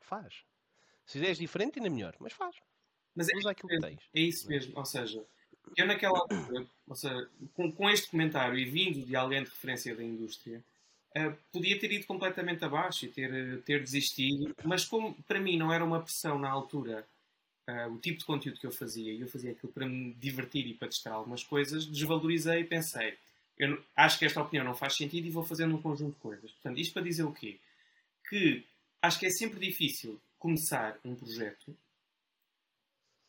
[0.00, 0.44] Faz.
[1.04, 2.56] Se fizeres diferente, ainda melhor, mas faz.
[3.14, 4.08] Mas é usa aquilo que tens.
[4.14, 4.72] É isso mesmo.
[4.76, 5.26] Ou seja,
[5.76, 9.94] eu naquela altura, ou seja, com, com, este comentário e vindo de alguém de referência
[9.94, 10.62] da indústria,
[11.16, 15.72] uh, podia ter ido completamente abaixo e ter, ter desistido, mas como para mim não
[15.72, 17.06] era uma pressão na altura
[17.68, 20.66] uh, o tipo de conteúdo que eu fazia, e eu fazia aquilo para me divertir
[20.66, 23.16] e para testar algumas coisas, desvalorizei e pensei,
[23.58, 26.50] eu acho que esta opinião não faz sentido e vou fazendo um conjunto de coisas.
[26.50, 27.58] Portanto, isto para dizer o quê?
[28.28, 28.64] Que
[29.00, 31.76] acho que é sempre difícil começar um projeto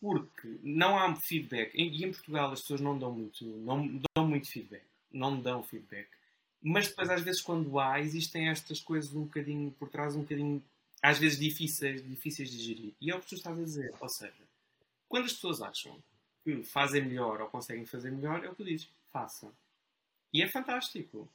[0.04, 1.74] porque não há feedback.
[1.74, 4.84] E em Portugal as pessoas não dão muito, não dão muito feedback.
[5.10, 6.10] Não dão feedback.
[6.62, 10.62] Mas depois, às vezes, quando há, existem estas coisas um bocadinho por trás, um bocadinho,
[11.02, 12.94] às vezes, difíceis, difíceis de gerir.
[13.00, 13.96] E é o que tu estás a dizer.
[13.98, 14.44] Ou seja,
[15.08, 15.98] quando as pessoas acham
[16.44, 18.90] que fazem melhor ou conseguem fazer melhor, é o que tu dizes.
[19.10, 19.54] Façam.
[20.34, 21.30] E é fantástico.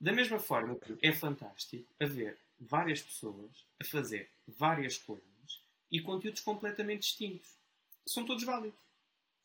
[0.00, 5.60] Da mesma forma que é fantástico haver várias pessoas a fazer várias coisas
[5.92, 7.56] e conteúdos completamente distintos.
[8.06, 8.78] São todos válidos.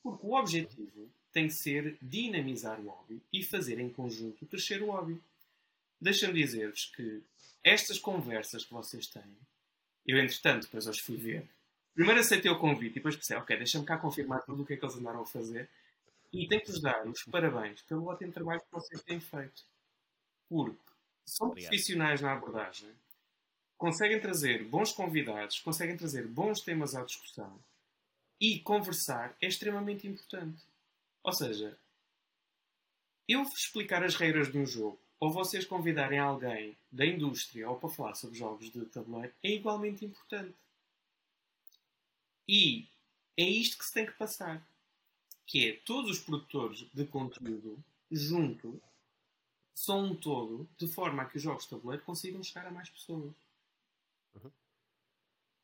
[0.03, 4.91] Porque o objetivo tem que ser dinamizar o hobby e fazer em conjunto crescer o
[4.91, 5.21] hobby.
[5.99, 7.21] Deixa-me dizer-vos que
[7.63, 9.37] estas conversas que vocês têm,
[10.05, 11.47] eu entretanto depois os fui ver.
[11.93, 14.77] Primeiro aceitei o convite e depois pensei, ok, deixa-me cá confirmar tudo o que é
[14.77, 15.69] que eles andaram a fazer.
[16.33, 19.63] E tenho que vos dar os parabéns pelo ótimo trabalho que vocês têm feito.
[20.47, 20.79] Porque
[21.25, 21.69] são Obrigado.
[21.69, 22.89] profissionais na abordagem,
[23.77, 27.59] conseguem trazer bons convidados, conseguem trazer bons temas à discussão
[28.41, 30.63] e conversar é extremamente importante.
[31.23, 31.77] Ou seja,
[33.27, 37.89] eu explicar as regras de um jogo ou vocês convidarem alguém da indústria ou para
[37.89, 40.55] falar sobre jogos de tabuleiro é igualmente importante.
[42.47, 42.87] E
[43.37, 44.67] é isto que se tem que passar.
[45.45, 47.77] Que é todos os produtores de conteúdo
[48.09, 48.81] junto
[49.75, 52.89] são um todo de forma a que os jogos de tabuleiro consigam chegar a mais
[52.89, 53.33] pessoas.
[54.33, 54.51] Uhum.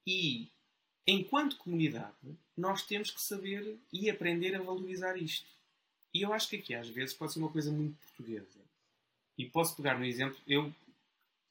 [0.05, 0.51] E,
[1.07, 5.47] enquanto comunidade, nós temos que saber e aprender a valorizar isto.
[6.13, 8.59] E eu acho que aqui, às vezes, pode ser uma coisa muito portuguesa.
[9.37, 10.73] E posso pegar no exemplo, eu,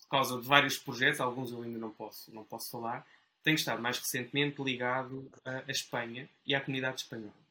[0.01, 3.07] por causa de vários projetos, alguns eu ainda não posso, não posso falar,
[3.43, 7.47] tenho estado mais recentemente ligado à Espanha e à comunidade espanhola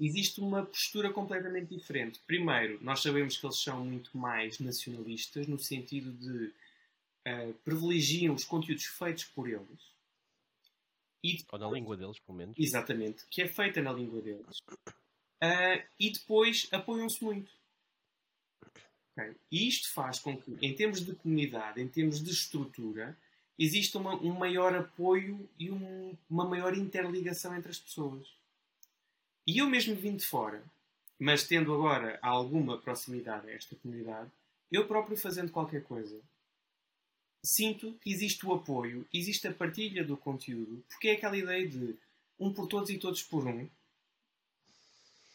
[0.00, 2.18] existe uma postura completamente diferente.
[2.26, 6.46] Primeiro, nós sabemos que eles são muito mais nacionalistas, no sentido de
[7.28, 9.90] uh, privilegiam os conteúdos feitos por eles.
[11.22, 12.58] E, Ou na língua deles, pelo menos.
[12.58, 14.60] Exatamente, que é feita na língua deles.
[15.42, 17.50] Uh, e depois apoiam-se muito.
[19.12, 19.34] Okay?
[19.50, 23.16] E isto faz com que, em termos de comunidade, em termos de estrutura,
[23.58, 28.26] exista uma, um maior apoio e um, uma maior interligação entre as pessoas.
[29.46, 30.64] E eu mesmo vim de fora,
[31.18, 34.30] mas tendo agora alguma proximidade a esta comunidade,
[34.70, 36.18] eu próprio fazendo qualquer coisa,
[37.42, 41.96] sinto que existe o apoio, existe a partilha do conteúdo, porque é aquela ideia de
[42.38, 43.68] um por todos e todos por um.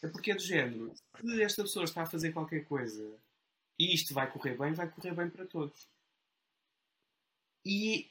[0.02, 0.94] É porque é do género.
[1.20, 3.08] Se esta pessoa está a fazer qualquer coisa
[3.78, 5.86] e isto vai correr bem, vai correr bem para todos.
[7.64, 8.08] E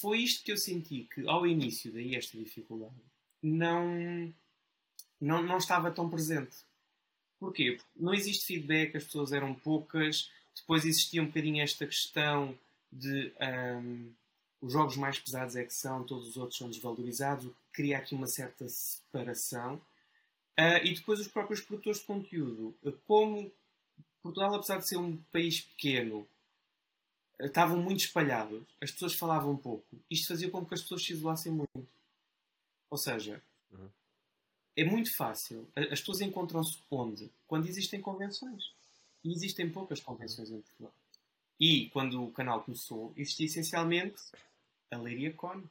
[0.00, 2.94] foi isto que eu senti que ao início daí esta dificuldade
[3.42, 4.32] não
[5.20, 6.56] não, não estava tão presente.
[7.38, 7.72] Porquê?
[7.72, 12.58] Porque não existe feedback, as pessoas eram poucas, depois existia um bocadinho esta questão
[12.98, 14.12] de um,
[14.60, 17.98] os jogos mais pesados é que são, todos os outros são desvalorizados, o que cria
[17.98, 19.76] aqui uma certa separação.
[20.58, 22.74] Uh, e depois os próprios produtores de conteúdo.
[23.06, 23.52] Como
[24.22, 26.26] Portugal, apesar de ser um país pequeno,
[27.38, 29.86] estavam muito espalhados, as pessoas falavam pouco.
[30.10, 31.86] Isto fazia com que as pessoas se isolassem muito.
[32.90, 33.90] Ou seja, uhum
[34.76, 35.66] é muito fácil.
[35.74, 37.30] As pessoas encontram-se onde?
[37.48, 38.70] Quando existem convenções.
[39.24, 40.92] E existem poucas convenções em Portugal.
[41.58, 44.20] E quando o canal começou, existia essencialmente
[44.90, 45.62] a Leiria Con.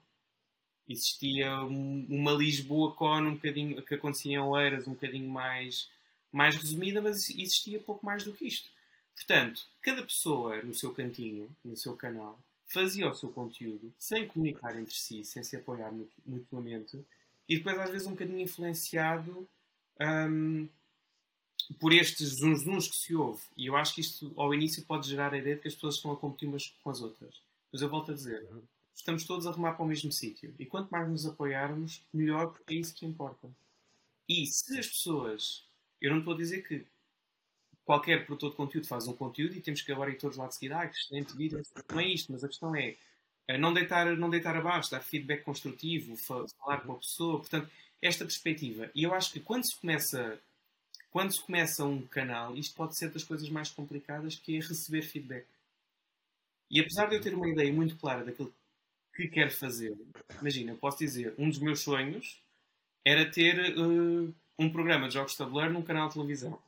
[0.88, 5.89] Existia uma Lisboa Con um bocadinho, que acontecia em Oeiras, um bocadinho mais,
[6.32, 8.69] mais resumida, mas existia pouco mais do que isto.
[9.15, 14.78] Portanto, cada pessoa no seu cantinho, no seu canal, fazia o seu conteúdo sem comunicar
[14.78, 15.91] entre si, sem se apoiar
[16.26, 17.00] mutuamente
[17.48, 19.48] e depois às vezes um bocadinho influenciado
[20.02, 20.67] um,
[21.73, 23.41] por estes zuns zuns que se ouve.
[23.58, 25.95] E eu acho que isto ao início pode gerar a ideia de que as pessoas
[25.95, 27.41] estão a competir umas com as outras.
[27.71, 28.62] Mas eu volto a dizer, uhum.
[28.93, 30.54] estamos todos a remar para o mesmo sítio.
[30.60, 33.49] E quanto mais nos apoiarmos, melhor, porque é isso que importa.
[34.28, 35.63] E se as pessoas.
[36.01, 36.86] Eu não estou a dizer que
[37.84, 40.56] qualquer produtor de conteúdo faz um conteúdo e temos que agora ir todos lá de
[40.56, 41.62] seguir, ah, que excelente vida.
[41.89, 42.97] Não é isto, mas a questão é
[43.60, 47.39] não deitar, não deitar abaixo, dar feedback construtivo, falar com a pessoa.
[47.39, 47.69] Portanto,
[48.01, 48.89] esta perspectiva.
[48.93, 50.39] E eu acho que quando se começa
[51.15, 55.01] quando se começa um canal, isto pode ser das coisas mais complicadas, que é receber
[55.01, 55.47] feedback.
[56.69, 58.54] E apesar de eu ter uma ideia muito clara daquilo
[59.15, 59.95] que quero fazer,
[60.41, 62.41] imagina, eu posso dizer, um dos meus sonhos
[63.06, 66.62] era ter uh, um programa de jogos de tabuleiro num canal de televisão.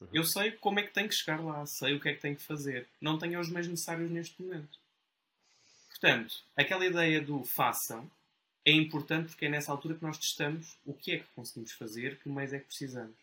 [0.00, 0.08] Uhum.
[0.10, 2.36] Eu sei como é que tenho que chegar lá, sei o que é que tenho
[2.36, 2.88] que fazer.
[2.98, 4.78] Não tenho os meios necessários neste momento.
[5.90, 8.10] Portanto, aquela ideia do façam
[8.68, 12.18] é importante porque é nessa altura que nós testamos o que é que conseguimos fazer,
[12.18, 13.16] que meios é que precisamos.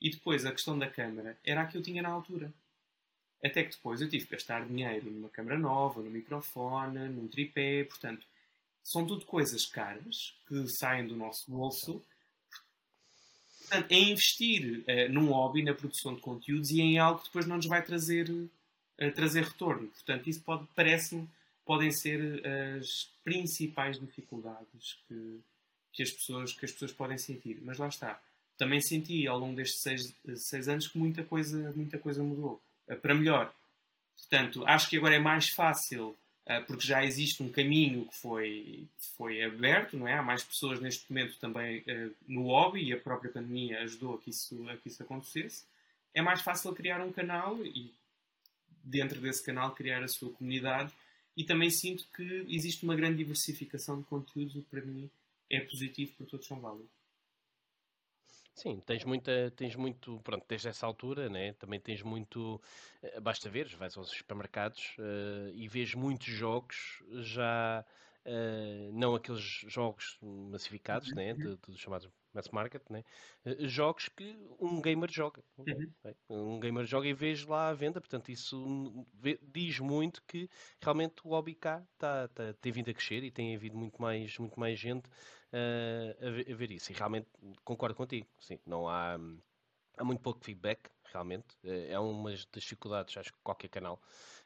[0.00, 2.52] E depois a questão da câmara era a que eu tinha na altura.
[3.44, 7.84] Até que depois eu tive que gastar dinheiro numa câmara nova, no microfone, num tripé,
[7.84, 8.26] portanto,
[8.82, 12.02] são tudo coisas caras que saem do nosso bolso.
[13.60, 17.46] Portanto, é investir uh, num hobby, na produção de conteúdos e em algo que depois
[17.46, 19.88] não nos vai trazer, uh, trazer retorno.
[19.88, 21.28] Portanto, isso pode, parece-me,
[21.68, 22.42] podem ser
[22.78, 25.40] as principais dificuldades que,
[25.92, 27.58] que, as pessoas, que as pessoas podem sentir.
[27.62, 28.18] Mas lá está.
[28.56, 32.58] Também senti ao longo destes seis, seis anos que muita coisa, muita coisa mudou.
[32.88, 33.52] Uh, para melhor.
[34.16, 36.16] Portanto, acho que agora é mais fácil
[36.66, 40.14] porque já existe um caminho que foi, foi aberto, não é?
[40.14, 41.84] Há mais pessoas neste momento também
[42.26, 45.64] no hobby e a própria pandemia ajudou a que, isso, a que isso acontecesse.
[46.14, 47.92] É mais fácil criar um canal e,
[48.82, 50.90] dentro desse canal, criar a sua comunidade.
[51.38, 55.08] E também sinto que existe uma grande diversificação de conteúdos, o que para mim
[55.48, 56.90] é positivo, porque todos são válidos.
[58.56, 62.60] Sim, tens muita, tens muito, pronto, desde essa altura, né, também tens muito,
[63.00, 67.84] eh, basta ver, vais aos supermercados uh, e vês muitos jogos já,
[68.26, 71.54] uh, não aqueles jogos massificados, né, uhum.
[71.54, 73.04] de, de chamados mass market, né,
[73.44, 75.92] uh, jogos que um gamer joga, uhum.
[76.04, 79.06] né, um gamer joga e vês lá à venda, portanto isso
[79.42, 80.48] diz muito que
[80.80, 84.36] realmente o hobby cá tá, tá, tem vindo a crescer e tem havido muito mais,
[84.38, 85.08] muito mais gente
[85.52, 86.92] uh, a, ver, a, ver, isso.
[86.92, 87.28] E realmente
[87.64, 88.26] concordo contigo.
[88.40, 89.18] Sim, não há,
[89.96, 91.56] há muito pouco feedback, realmente.
[91.64, 94.00] Uh, é uma das dificuldades, acho que qualquer canal.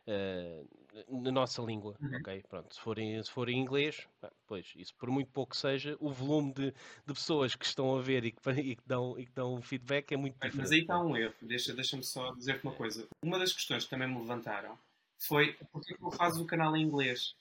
[0.07, 0.69] Uh,
[1.09, 2.17] na nossa língua, uhum.
[2.17, 2.43] ok?
[2.49, 4.07] Pronto, se for, em, se for em inglês,
[4.47, 8.25] pois, isso por muito pouco seja, o volume de, de pessoas que estão a ver
[8.25, 10.57] e que, e que, dão, e que dão feedback é muito diferente.
[10.57, 13.07] Mas aí está um erro, deixa-me deixa só dizer-te uma coisa.
[13.23, 14.79] Uma das questões que também me levantaram
[15.19, 17.35] foi porque não fazes o canal em inglês?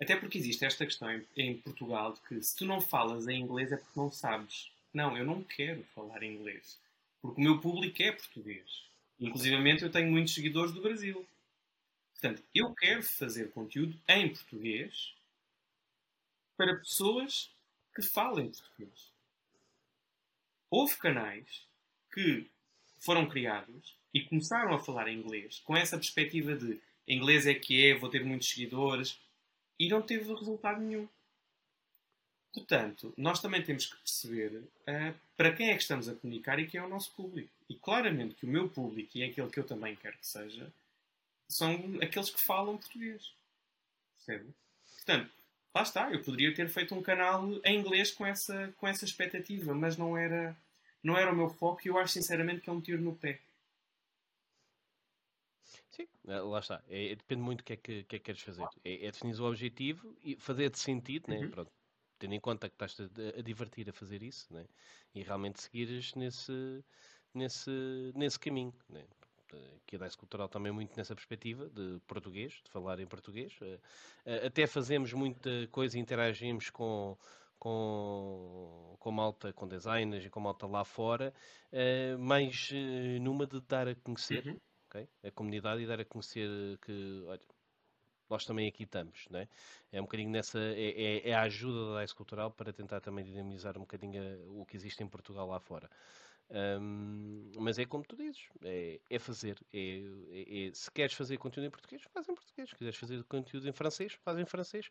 [0.00, 3.40] Até porque existe esta questão em, em, Portugal de que se tu não falas em
[3.40, 4.70] inglês é porque não sabes.
[4.92, 6.78] Não, eu não quero falar inglês.
[7.22, 8.84] Porque o meu público é português.
[9.18, 11.26] Inclusive eu tenho muitos seguidores do Brasil.
[12.18, 15.14] Portanto, eu quero fazer conteúdo em português
[16.56, 17.54] para pessoas
[17.94, 19.12] que falem português.
[20.70, 21.66] Houve canais
[22.12, 22.50] que
[22.98, 27.94] foram criados e começaram a falar inglês com essa perspectiva de inglês é que é,
[27.94, 29.20] vou ter muitos seguidores,
[29.78, 31.08] e não teve resultado nenhum.
[32.52, 36.66] Portanto, nós também temos que perceber uh, para quem é que estamos a comunicar e
[36.66, 37.50] quem é o nosso público.
[37.68, 40.72] E claramente que o meu público, e é aquele que eu também quero que seja,
[41.48, 43.32] são aqueles que falam português.
[44.16, 44.54] Percebe?
[44.96, 45.32] Portanto,
[45.74, 46.10] lá está.
[46.10, 50.16] Eu poderia ter feito um canal em inglês com essa, com essa expectativa, mas não
[50.16, 50.56] era,
[51.02, 53.40] não era o meu foco e eu acho sinceramente que é um tiro no pé.
[55.90, 56.82] Sim, eh, lá está.
[56.88, 58.66] É, depende muito do que é que, que, é que queres fazer.
[58.84, 61.38] É, é definir o objetivo e fazer de sentido, né?
[61.38, 61.50] Uhum.
[61.50, 61.72] Pronto,
[62.18, 64.66] tendo em conta que estás a, a, divertir a fazer isso né?
[65.14, 66.84] e realmente seguires nesse,
[67.34, 68.74] nesse, nesse caminho.
[68.88, 69.04] Né?
[69.86, 73.56] Que a DICE Cultural também muito nessa perspectiva de português, de falar em português.
[73.62, 73.78] Eh,
[74.24, 77.16] eh, até fazemos muita coisa interagimos com,
[77.58, 81.32] com, com malta, com designers e com malta lá fora,
[82.18, 82.70] mas
[83.20, 84.46] numa de dar a conhecer.
[84.46, 84.60] Uhum
[84.96, 85.08] okay?
[85.22, 87.40] a comunidade e dar a conhecer que, olha,
[88.28, 89.48] nós também aqui estamos, não é?
[89.92, 93.24] É um bocadinho nessa, é, é, é a ajuda da DICE Cultural para tentar também
[93.24, 95.88] dinamizar um bocadinho o que existe em Portugal lá fora.
[96.48, 99.58] Um, mas é como tu dizes, é, é fazer.
[99.72, 102.70] É, é, é, se queres fazer conteúdo em português, faz em português.
[102.70, 104.90] Se quiseres fazer conteúdo em francês, faz em francês.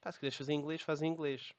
[0.00, 1.54] Pá, se quiseres fazer em inglês, faz em inglês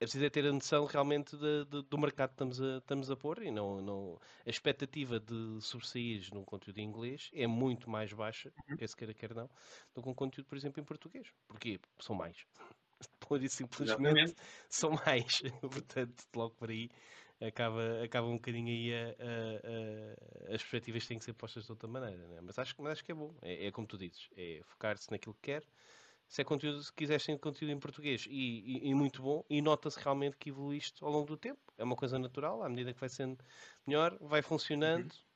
[0.00, 3.10] é preciso é ter a noção realmente de, de, do mercado que estamos a, estamos
[3.10, 7.88] a pôr e não, não, a expectativa de sobressair num conteúdo em inglês é muito
[7.88, 8.76] mais baixa, uhum.
[8.76, 9.48] quer se queira, quer não,
[9.94, 11.28] do que um conteúdo, por exemplo, em português.
[11.46, 11.80] Porquê?
[11.98, 12.36] São mais.
[13.20, 14.34] Por isso, simplesmente, Exatamente.
[14.68, 15.42] são mais.
[15.60, 16.88] Portanto, logo por aí,
[17.40, 21.72] acaba, acaba um bocadinho aí a, a, a, as perspectivas têm que ser postas de
[21.72, 22.26] outra maneira.
[22.28, 22.40] Né?
[22.42, 23.34] Mas, acho, mas acho que é bom.
[23.42, 25.64] É, é como tu dizes, é focar-se naquilo que quer
[26.28, 29.60] se é conteúdo, se quiseres ter conteúdo em português e, e, e muito bom, e
[29.60, 31.60] nota-se realmente que evoluíste ao longo do tempo.
[31.76, 33.38] É uma coisa natural, à medida que vai sendo
[33.86, 35.04] melhor, vai funcionando.
[35.12, 35.33] Uhum.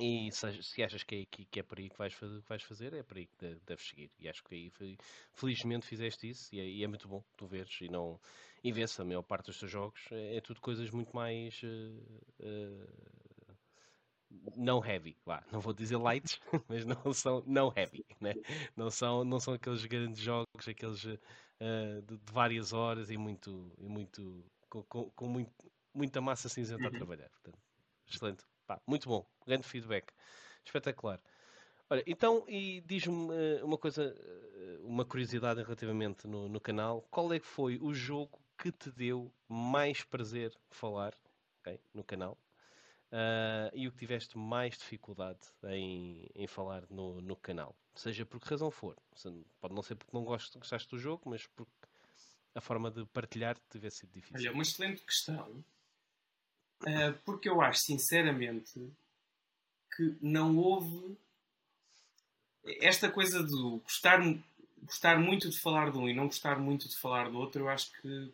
[0.00, 2.48] E se, se, achas que é, que, que é por aí que vais, fazer, que
[2.48, 4.10] vais fazer, é por aí que deves seguir.
[4.18, 4.96] E acho que aí foi,
[5.34, 8.18] felizmente fizeste isso e é, e é, muito bom tu veres e não
[8.64, 12.36] e vê-se a maior parte dos teus jogos é, é tudo coisas muito mais uh,
[12.40, 13.10] uh,
[14.56, 18.34] não heavy, vá, não vou dizer light, mas não são não heavy, né?
[18.76, 21.18] não, são, não são aqueles grandes jogos, aqueles uh,
[22.06, 25.52] de, de, várias horas e muito, e muito com, com, com muito,
[25.92, 26.92] muita massa cinzenta a uhum.
[26.92, 27.28] trabalhar.
[27.30, 27.58] Portanto,
[28.08, 30.12] excelente, Pá, muito bom, grande feedback,
[30.64, 31.20] espetacular.
[31.88, 37.32] Olha, então, e diz-me uh, uma coisa, uh, uma curiosidade relativamente no, no canal, qual
[37.32, 41.16] é que foi o jogo que te deu mais prazer falar
[41.60, 42.38] okay, no canal?
[43.10, 47.76] uh, e o que tiveste mais dificuldade em, em falar no, no canal?
[47.92, 48.96] Seja por que razão for.
[49.60, 51.72] Pode não ser porque não gostaste do jogo, mas porque
[52.54, 54.38] a forma de partilhar tivesse sido difícil.
[54.38, 55.64] Olha, uma excelente questão.
[56.82, 58.80] Uh, porque eu acho, sinceramente,
[59.94, 61.16] que não houve
[62.64, 64.20] esta coisa do gostar,
[64.82, 67.68] gostar muito de falar de um e não gostar muito de falar do outro, eu
[67.68, 68.32] acho que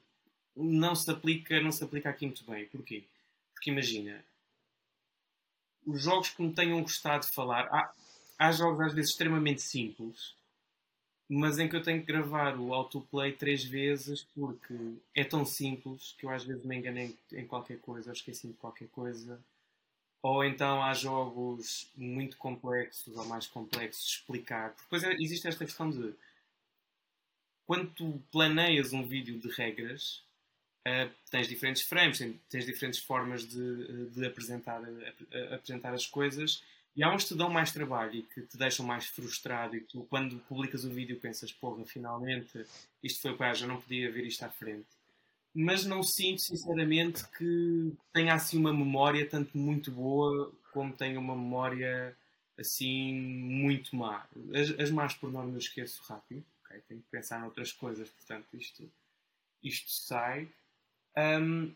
[0.54, 2.66] não se aplica, não se aplica aqui muito bem.
[2.66, 3.04] Porquê?
[3.52, 4.24] Porque imagina,
[5.86, 7.92] os jogos que me tenham gostado de falar, há,
[8.38, 10.34] há jogos às vezes extremamente simples,
[11.28, 14.74] mas em que eu tenho que gravar o autoplay três vezes porque
[15.14, 18.54] é tão simples que eu às vezes me enganei em qualquer coisa, ou esqueci de
[18.54, 19.40] qualquer coisa.
[20.22, 24.74] Ou então há jogos muito complexos ou mais complexos de explicar.
[24.76, 26.14] Depois é, existe esta questão de
[27.66, 30.22] quando tu planeias um vídeo de regras,
[30.86, 36.62] uh, tens diferentes frames, tens diferentes formas de, de apresentar, uh, apresentar as coisas
[36.96, 39.80] e há uns que te dão mais trabalho e que te deixam mais frustrado e
[39.80, 42.64] tu, quando publicas o vídeo, pensas, porra, finalmente
[43.02, 44.86] isto foi para já não podia ver isto à frente.
[45.54, 51.36] Mas não sinto, sinceramente, que tenha assim uma memória tanto muito boa como tenha uma
[51.36, 52.16] memória
[52.58, 54.26] assim muito má.
[54.54, 56.80] As, as más por norma eu esqueço rápido, okay?
[56.88, 58.90] tenho que pensar noutras coisas, portanto isto,
[59.62, 60.48] isto sai.
[61.16, 61.74] Um,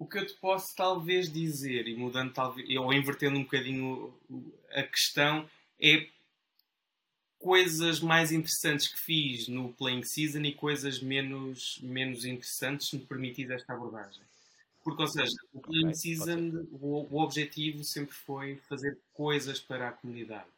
[0.00, 4.10] o que eu te posso talvez dizer, e mudando talvez, ou invertendo um bocadinho
[4.70, 6.08] a questão, é
[7.38, 13.04] coisas mais interessantes que fiz no Playing Season e coisas menos, menos interessantes, se me
[13.04, 14.22] permitir esta abordagem.
[14.82, 19.92] Porque, ou seja, o Playing Season, o, o objetivo sempre foi fazer coisas para a
[19.92, 20.48] comunidade.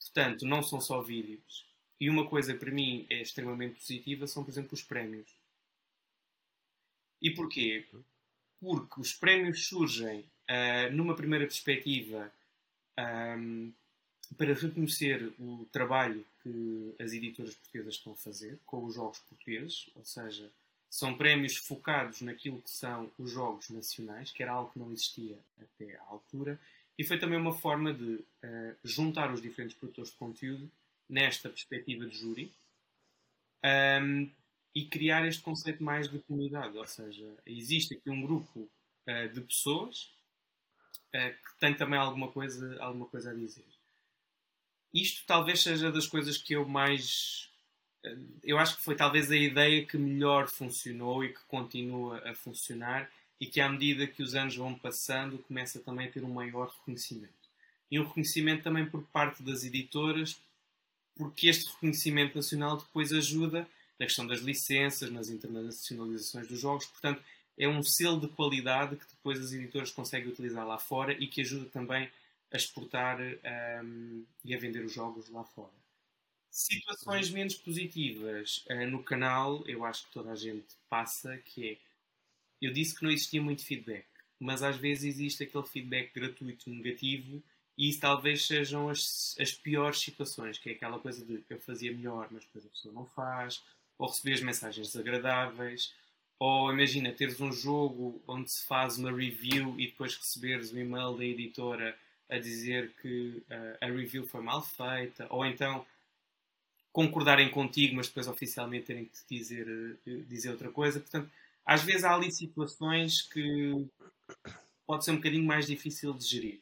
[0.00, 1.64] Portanto, não são só vídeos.
[2.00, 5.28] E uma coisa para mim é extremamente positiva são, por exemplo, os prémios.
[7.22, 7.86] E porquê?
[8.60, 12.32] Porque os prémios surgem uh, numa primeira perspectiva
[13.38, 13.72] um,
[14.36, 19.90] para reconhecer o trabalho que as editoras portuguesas estão a fazer com os jogos portugueses,
[19.94, 20.50] ou seja,
[20.90, 25.36] são prémios focados naquilo que são os jogos nacionais, que era algo que não existia
[25.60, 26.58] até à altura,
[26.96, 30.70] e foi também uma forma de uh, juntar os diferentes produtores de conteúdo
[31.08, 32.52] nesta perspectiva de júri.
[33.64, 34.30] Um,
[34.74, 36.76] e criar este conceito mais de comunidade.
[36.76, 40.10] Ou seja, existe aqui um grupo uh, de pessoas
[41.14, 43.64] uh, que tem também alguma coisa, alguma coisa a dizer.
[44.92, 47.50] Isto talvez seja das coisas que eu mais.
[48.04, 52.34] Uh, eu acho que foi talvez a ideia que melhor funcionou e que continua a
[52.34, 53.10] funcionar
[53.40, 56.68] e que à medida que os anos vão passando começa também a ter um maior
[56.68, 57.32] reconhecimento.
[57.90, 60.40] E um reconhecimento também por parte das editoras,
[61.16, 66.86] porque este reconhecimento nacional depois ajuda na questão das licenças, nas internacionalizações dos jogos.
[66.86, 67.22] Portanto,
[67.56, 71.40] é um selo de qualidade que depois as editoras conseguem utilizar lá fora e que
[71.40, 72.10] ajuda também
[72.52, 73.18] a exportar
[73.82, 75.72] um, e a vender os jogos lá fora.
[76.50, 81.76] Situações menos positivas uh, no canal, eu acho que toda a gente passa, que é,
[82.62, 84.06] eu disse que não existia muito feedback,
[84.38, 87.42] mas às vezes existe aquele feedback gratuito negativo
[87.76, 91.92] e isso talvez sejam as, as piores situações, que é aquela coisa de eu fazia
[91.92, 93.60] melhor, mas depois a pessoa não faz,
[93.98, 95.94] ou receber mensagens desagradáveis,
[96.38, 101.16] ou imagina teres um jogo onde se faz uma review e depois receberes um e-mail
[101.16, 101.96] da editora
[102.28, 105.86] a dizer que uh, a review foi mal feita, ou então
[106.92, 111.00] concordarem contigo, mas depois oficialmente terem que te dizer, uh, dizer outra coisa.
[111.00, 111.30] Portanto,
[111.64, 113.86] às vezes há ali situações que
[114.86, 116.60] pode ser um bocadinho mais difícil de gerir.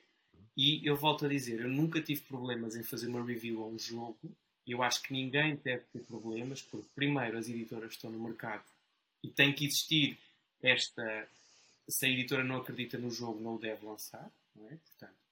[0.56, 3.78] E eu volto a dizer, eu nunca tive problemas em fazer uma review a um
[3.78, 4.18] jogo
[4.66, 8.64] eu acho que ninguém deve ter problemas, porque, primeiro, as editoras estão no mercado
[9.22, 10.18] e tem que existir
[10.62, 11.28] esta.
[11.88, 14.76] Se a editora não acredita no jogo, não o deve lançar, não é?
[14.76, 15.22] Portanto,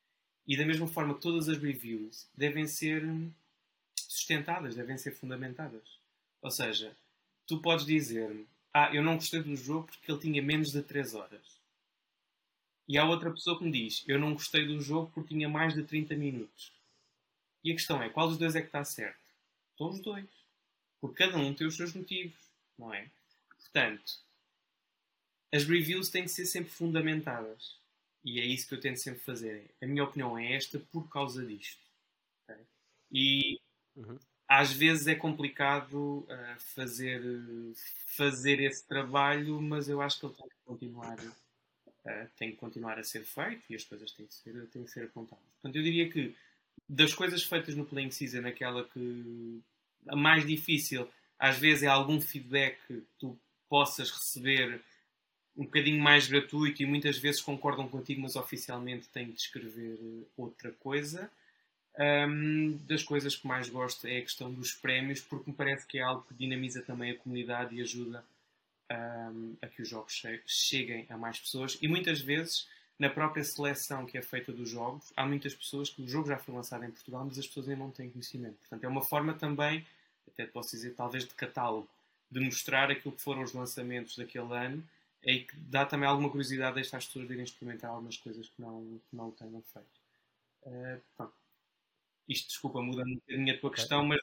[0.47, 3.05] e da mesma forma, todas as reviews devem ser
[3.97, 5.99] sustentadas, devem ser fundamentadas.
[6.43, 6.93] Ou seja,
[7.47, 11.15] tu podes dizer-me: Ah, eu não gostei do jogo porque ele tinha menos de 3
[11.15, 11.61] horas.
[12.89, 15.75] E há outra pessoa que me diz: Eu não gostei do jogo porque tinha mais
[15.75, 16.73] de 30 minutos.
[17.63, 19.20] E a questão é: qual dos dois é que está certo?
[19.81, 20.29] São os dois.
[21.01, 22.37] Porque cada um tem os seus motivos,
[22.79, 23.09] não é?
[23.57, 24.19] Portanto,
[25.51, 27.79] as reviews têm que ser sempre fundamentadas.
[28.23, 29.71] E é isso que eu tento sempre fazer.
[29.81, 31.81] A minha opinião é esta por causa disto.
[32.45, 32.63] Okay?
[33.11, 33.61] E
[33.97, 34.19] uhum.
[34.47, 37.23] às vezes é complicado uh, fazer,
[38.09, 42.99] fazer esse trabalho, mas eu acho que ele tem que continuar, uh, tem que continuar
[42.99, 45.47] a ser feito e as coisas têm que ser, têm que ser apontadas.
[45.55, 46.37] Portanto, eu diria que
[46.87, 49.63] das coisas feitas no Playing Season, aquela que
[50.07, 51.09] mais difícil
[51.41, 54.83] às vezes é algum feedback que tu possas receber
[55.57, 59.99] um bocadinho mais gratuito e muitas vezes concordam contigo, mas oficialmente têm de escrever
[60.37, 61.31] outra coisa.
[61.99, 65.99] Um, das coisas que mais gosto é a questão dos prémios, porque me parece que
[65.99, 68.25] é algo que dinamiza também a comunidade e ajuda
[68.91, 71.79] um, a que os jogos cheguem a mais pessoas.
[71.81, 72.69] E muitas vezes,
[73.01, 76.37] na própria seleção que é feita dos jogos, há muitas pessoas que o jogo já
[76.37, 78.59] foi lançado em Portugal, mas as pessoas ainda não têm conhecimento.
[78.59, 79.87] Portanto, é uma forma também,
[80.29, 81.89] até posso dizer, talvez de catálogo,
[82.31, 84.87] de mostrar aquilo que foram os lançamentos daquele ano
[85.25, 88.61] e que dá também alguma curiosidade a estas pessoas de irem experimentar algumas coisas que
[88.61, 90.01] não, que não tenham feito.
[90.67, 91.27] Uh,
[92.29, 94.21] isto, desculpa, muda um bocadinho a tua questão, mas.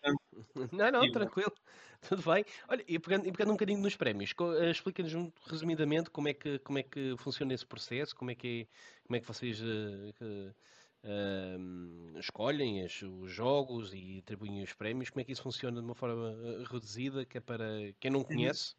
[0.72, 1.52] Não, não, tranquilo.
[2.08, 2.46] Tudo bem.
[2.68, 5.14] Olha, e pegando, e pegando um bocadinho nos prémios, uh, explica-nos
[5.48, 9.18] resumidamente como é, que, como é que funciona esse processo, como é que, é, como
[9.18, 10.54] é que vocês uh,
[11.04, 15.86] uh, escolhem os, os, jogos e atribuem os prémios, como é que isso funciona de
[15.86, 16.36] uma forma
[16.70, 17.68] reduzida, que é para
[18.00, 18.26] quem não uhum.
[18.26, 18.76] conhece.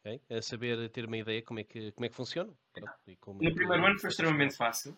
[0.00, 0.20] Okay?
[0.30, 2.52] A saber ter uma ideia como é que, como é que funciona.
[3.20, 4.96] Como no primeiro ano foi extremamente fácil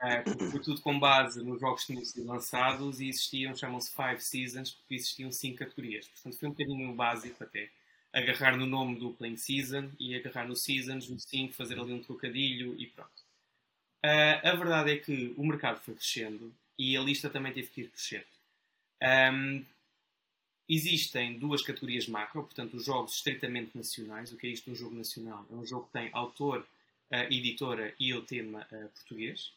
[0.00, 4.20] é, foi tudo com base nos jogos que tinham sido lançados e existiam, chamam-se Five
[4.20, 6.08] Seasons, porque existiam cinco categorias.
[6.08, 7.70] Portanto, foi um bocadinho básico até.
[8.12, 12.02] Agarrar no nome do Playing Season e agarrar no Seasons, no 5, fazer ali um
[12.02, 13.20] trocadilho e pronto.
[14.04, 17.82] Uh, a verdade é que o mercado foi crescendo e a lista também teve que
[17.82, 18.24] ir crescendo.
[19.32, 19.64] Um,
[20.68, 24.32] existem duas categorias macro, portanto, os jogos estritamente nacionais.
[24.32, 25.46] O que é isto um jogo nacional?
[25.50, 26.66] É um jogo que tem autor,
[27.12, 29.52] uh, editora e o tema uh, português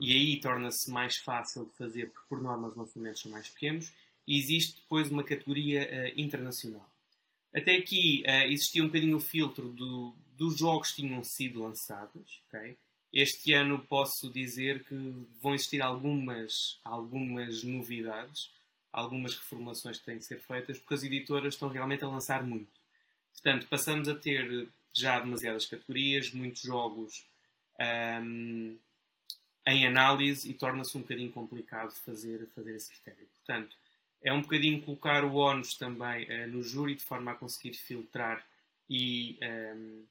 [0.00, 3.92] e aí torna-se mais fácil de fazer, porque por norma os lançamentos são mais pequenos,
[4.26, 6.88] e existe depois uma categoria uh, internacional.
[7.54, 12.42] Até aqui uh, existia um bocadinho o filtro do, dos jogos que tinham sido lançados.
[12.48, 12.76] Okay?
[13.12, 14.94] Este ano posso dizer que
[15.40, 18.50] vão existir algumas, algumas novidades,
[18.92, 22.72] algumas reformulações que têm de ser feitas, porque as editoras estão realmente a lançar muito.
[23.32, 27.24] Portanto, passamos a ter já demasiadas categorias, muitos jogos
[28.22, 28.76] um,
[29.66, 33.26] em análise e torna-se um bocadinho complicado fazer, fazer esse critério.
[33.38, 33.76] Portanto,
[34.22, 38.44] é um bocadinho colocar o ónus também uh, no júri de forma a conseguir filtrar
[38.88, 40.02] e um, ehm,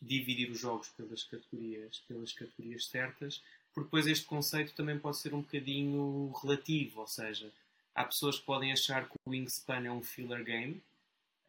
[0.00, 5.32] dividir os jogos pelas categorias, pelas categorias certas, porque depois este conceito também pode ser
[5.32, 7.50] um bocadinho relativo, ou seja,
[7.94, 10.82] há pessoas que podem achar que o Wingspan é um filler game,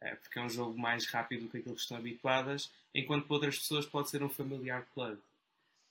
[0.02, 3.34] uh, porque é um jogo mais rápido do que aquilo que estão habituadas, enquanto para
[3.34, 5.18] outras pessoas pode ser um familiar plug.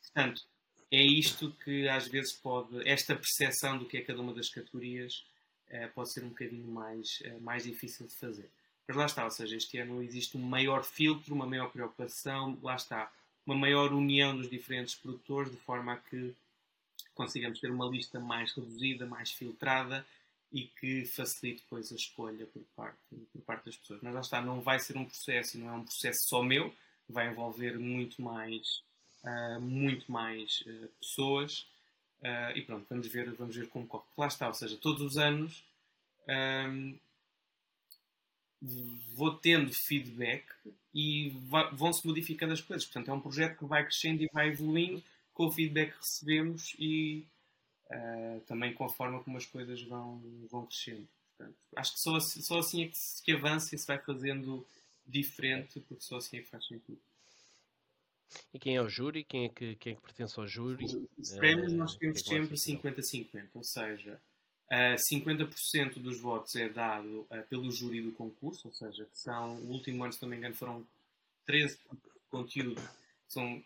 [0.02, 0.44] Portanto,
[0.94, 5.26] é isto que às vezes pode, esta percepção do que é cada uma das categorias
[5.68, 8.48] é, pode ser um bocadinho mais, é, mais difícil de fazer.
[8.88, 12.76] Mas lá está, ou seja, este ano existe um maior filtro, uma maior preocupação, lá
[12.76, 13.12] está,
[13.44, 16.32] uma maior união dos diferentes produtores, de forma a que
[17.16, 20.06] consigamos ter uma lista mais reduzida, mais filtrada
[20.52, 23.00] e que facilite depois a escolha por parte,
[23.32, 24.00] por parte das pessoas.
[24.04, 26.72] Mas lá está, não vai ser um processo, não é um processo só meu,
[27.10, 28.84] vai envolver muito mais
[29.24, 31.68] uh, muito mais uh, pessoas
[32.22, 34.04] uh, e pronto, vamos ver, vamos ver como corre.
[34.18, 35.64] Lá está, ou seja, todos os anos
[36.62, 36.98] um,
[39.14, 40.46] vou tendo feedback
[40.94, 41.34] e
[41.74, 42.86] vão-se modificando as coisas.
[42.86, 45.04] Portanto, é um projeto que vai crescendo e vai evoluindo
[45.34, 47.26] com o feedback que recebemos e
[48.48, 51.08] também com a forma como as coisas vão, vão crescendo.
[51.38, 54.66] Portanto, acho que só, só assim é que que avança e se vai fazendo
[55.06, 57.00] diferente, porque só assim é que faz sentido.
[58.54, 59.24] E quem é o júri?
[59.24, 60.86] Quem é que, quem é que pertence ao júri?
[61.18, 64.20] Os prémios nós temos é sempre 50-50, ou seja,
[64.72, 69.56] uh, 50% dos votos é dado uh, pelo júri do concurso, ou seja, que são,
[69.58, 70.86] o último ano, se não me engano, foram
[71.46, 72.82] 13 de conteúdo,
[73.28, 73.64] são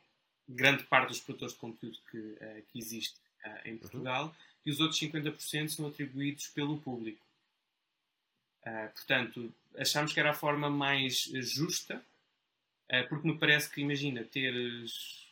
[0.48, 2.38] grande parte dos produtores de conteúdo que,
[2.72, 3.18] que existe
[3.66, 3.78] em uhum.
[3.80, 4.34] Portugal, uhum.
[4.66, 7.26] e os outros 50% são atribuídos pelo público.
[8.94, 12.17] portanto, achámos que era a forma mais justa eh,
[13.10, 15.28] porque me parece que, imagina, teres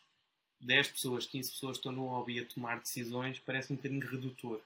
[0.62, 4.62] 10 pessoas, 15 pessoas que estão no hobby a tomar decisões, parece um bocadinho redutor.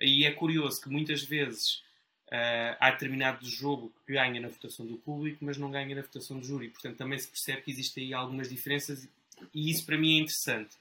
[0.00, 1.82] E é curioso que muitas vezes
[2.28, 6.38] uh, há determinado jogo que ganha na votação do público, mas não ganha na votação
[6.38, 6.68] do júri.
[6.68, 9.06] Portanto, também se percebe que existem aí algumas diferenças
[9.54, 10.76] e isso para mim é interessante.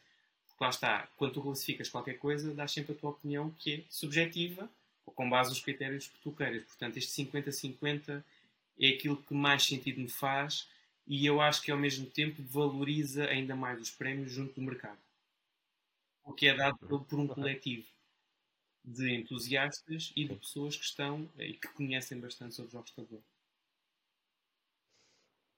[0.47, 3.82] Porque lá está, quando tu classificas qualquer coisa, dás sempre a tua opinião que é
[3.89, 4.70] subjetiva
[5.05, 6.64] ou com base nos critérios que tu queiras.
[6.64, 8.24] Portanto, este 50-50
[8.80, 10.68] é aquilo que mais sentido me faz
[11.10, 14.99] e eu acho que ao mesmo tempo valoriza ainda mais os prémios junto do mercado.
[16.24, 17.88] O que é dado por um coletivo
[18.86, 23.26] de entusiastas e de pessoas que estão e que conhecem bastante sobre jogos de tabuleiro.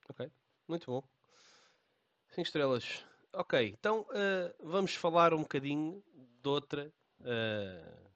[0.07, 0.31] Ok,
[0.69, 1.03] muito bom.
[2.29, 3.05] 5 estrelas.
[3.33, 6.01] Ok, então uh, vamos falar um bocadinho
[6.41, 8.11] de outra, uh,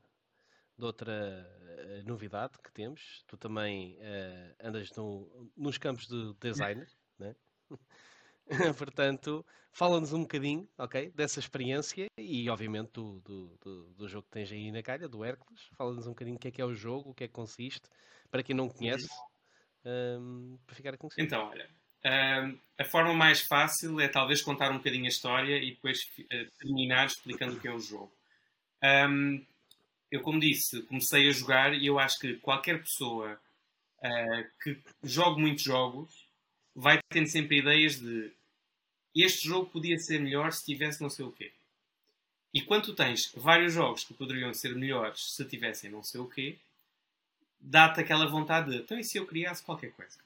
[0.77, 3.25] de outra uh, novidade que temos.
[3.27, 3.97] Tu também
[4.63, 6.87] andas no, nos campos de designer
[7.19, 7.35] né?
[8.77, 14.31] Portanto, fala-nos um bocadinho, ok, dessa experiência e, obviamente, do, do, do, do jogo que
[14.31, 15.61] tens aí na calha, do Hércules.
[15.75, 17.89] Fala-nos um bocadinho o que é que é o jogo, o que é que consiste,
[18.29, 19.09] para quem não conhece,
[19.83, 21.21] um, para ficar a conhecer.
[21.21, 21.67] Então, olha,
[22.05, 26.51] um, a forma mais fácil é talvez contar um bocadinho a história e depois uh,
[26.59, 28.13] terminar explicando o que é o jogo.
[28.83, 29.43] Um,
[30.11, 33.39] eu, como disse, comecei a jogar e eu acho que qualquer pessoa
[34.03, 36.24] uh, que jogue muitos jogos
[36.75, 38.31] vai tendo sempre ideias de
[39.15, 41.51] este jogo podia ser melhor se tivesse não sei o quê.
[42.53, 46.27] E quando tu tens vários jogos que poderiam ser melhores se tivessem não sei o
[46.27, 46.57] quê,
[47.59, 50.19] dá-te aquela vontade de então e se eu criasse qualquer coisa?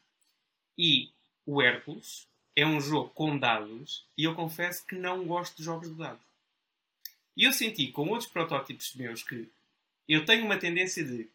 [0.78, 1.10] E
[1.46, 5.88] o Hércules é um jogo com dados e eu confesso que não gosto de jogos
[5.88, 6.22] de dados.
[7.38, 9.48] E eu senti com outros protótipos meus que
[10.08, 11.28] eu tenho uma tendência de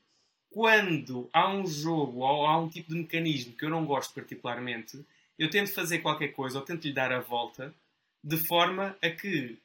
[0.54, 5.04] quando há um jogo ou há um tipo de mecanismo que eu não gosto particularmente,
[5.36, 7.74] eu tento fazer qualquer coisa ou tento lhe dar a volta
[8.22, 9.58] de forma a que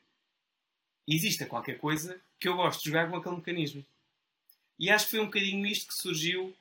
[1.08, 3.86] exista qualquer coisa que eu gosto de jogar com aquele mecanismo.
[4.80, 6.56] E acho que foi um bocadinho isto que surgiu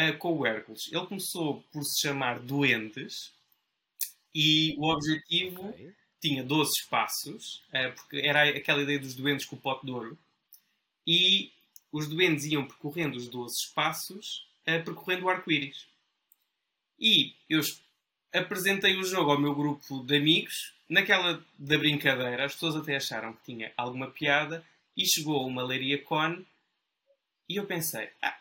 [0.00, 0.90] uh, com o Hércules.
[0.90, 3.30] Ele começou por se chamar Duendes
[4.34, 5.92] e o objetivo okay.
[6.20, 10.18] tinha 12 espaços, uh, porque era aquela ideia dos duendes com o pote de ouro.
[11.06, 11.52] E
[11.92, 15.86] os duendes iam percorrendo os 12 espaços, uh, percorrendo o arco-íris.
[16.98, 17.60] E eu
[18.32, 23.34] apresentei o jogo ao meu grupo de amigos, naquela da brincadeira, as pessoas até acharam
[23.34, 24.64] que tinha alguma piada,
[24.96, 26.44] e chegou uma Leiria Con,
[27.48, 28.38] e eu pensei, ah,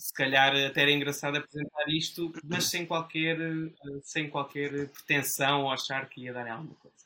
[0.00, 5.70] se calhar até era engraçado apresentar isto, mas sem qualquer, eh, sem qualquer pretensão ou
[5.70, 6.96] achar que ia dar alguma coisa.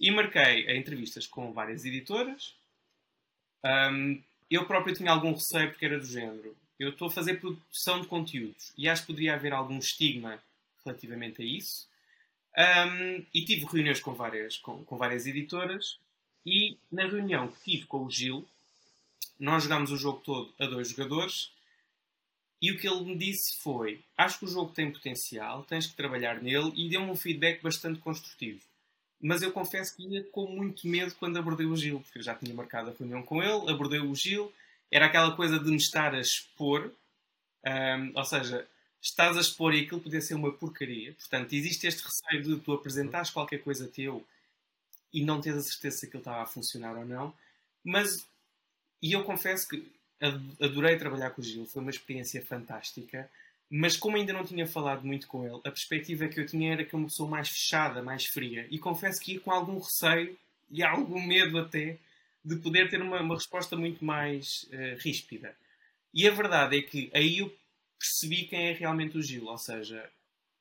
[0.00, 2.56] E marquei entrevistas com várias editoras.
[3.64, 4.20] Um,
[4.50, 6.56] eu próprio tinha algum receio porque era do género.
[6.78, 10.42] Eu estou a fazer produção de conteúdos e acho que poderia haver algum estigma
[10.84, 11.88] relativamente a isso.
[12.56, 15.98] Um, e tive reuniões com várias, com, com, várias editoras
[16.46, 18.46] e na reunião que tive com o Gil,
[19.38, 21.50] nós jogámos o jogo todo a dois jogadores
[22.62, 25.96] e o que ele me disse foi: Acho que o jogo tem potencial, tens que
[25.96, 28.60] trabalhar nele e deu-me um feedback bastante construtivo.
[29.26, 32.34] Mas eu confesso que ia com muito medo quando abordei o Gil, porque eu já
[32.34, 34.52] tinha marcado a reunião com ele, abordei o Gil,
[34.90, 36.92] era aquela coisa de me estar a expor,
[37.64, 38.68] um, ou seja,
[39.00, 41.14] estás a expor e aquilo podia ser uma porcaria.
[41.14, 44.22] Portanto, existe este receio de tu apresentares qualquer coisa teu
[45.10, 47.32] e não teres a certeza se aquilo estava a funcionar ou não.
[47.82, 48.26] Mas,
[49.00, 49.90] e eu confesso que
[50.60, 53.30] adorei trabalhar com o Gil, foi uma experiência fantástica.
[53.70, 56.84] Mas como ainda não tinha falado muito com ele, a perspectiva que eu tinha era
[56.84, 58.66] que uma pessoa mais fechada, mais fria.
[58.70, 60.36] E confesso que ia com algum receio
[60.70, 61.98] e algum medo até
[62.44, 65.56] de poder ter uma, uma resposta muito mais uh, ríspida.
[66.12, 67.52] E a verdade é que aí eu
[67.98, 69.46] percebi quem é realmente o Gil.
[69.46, 70.08] Ou seja,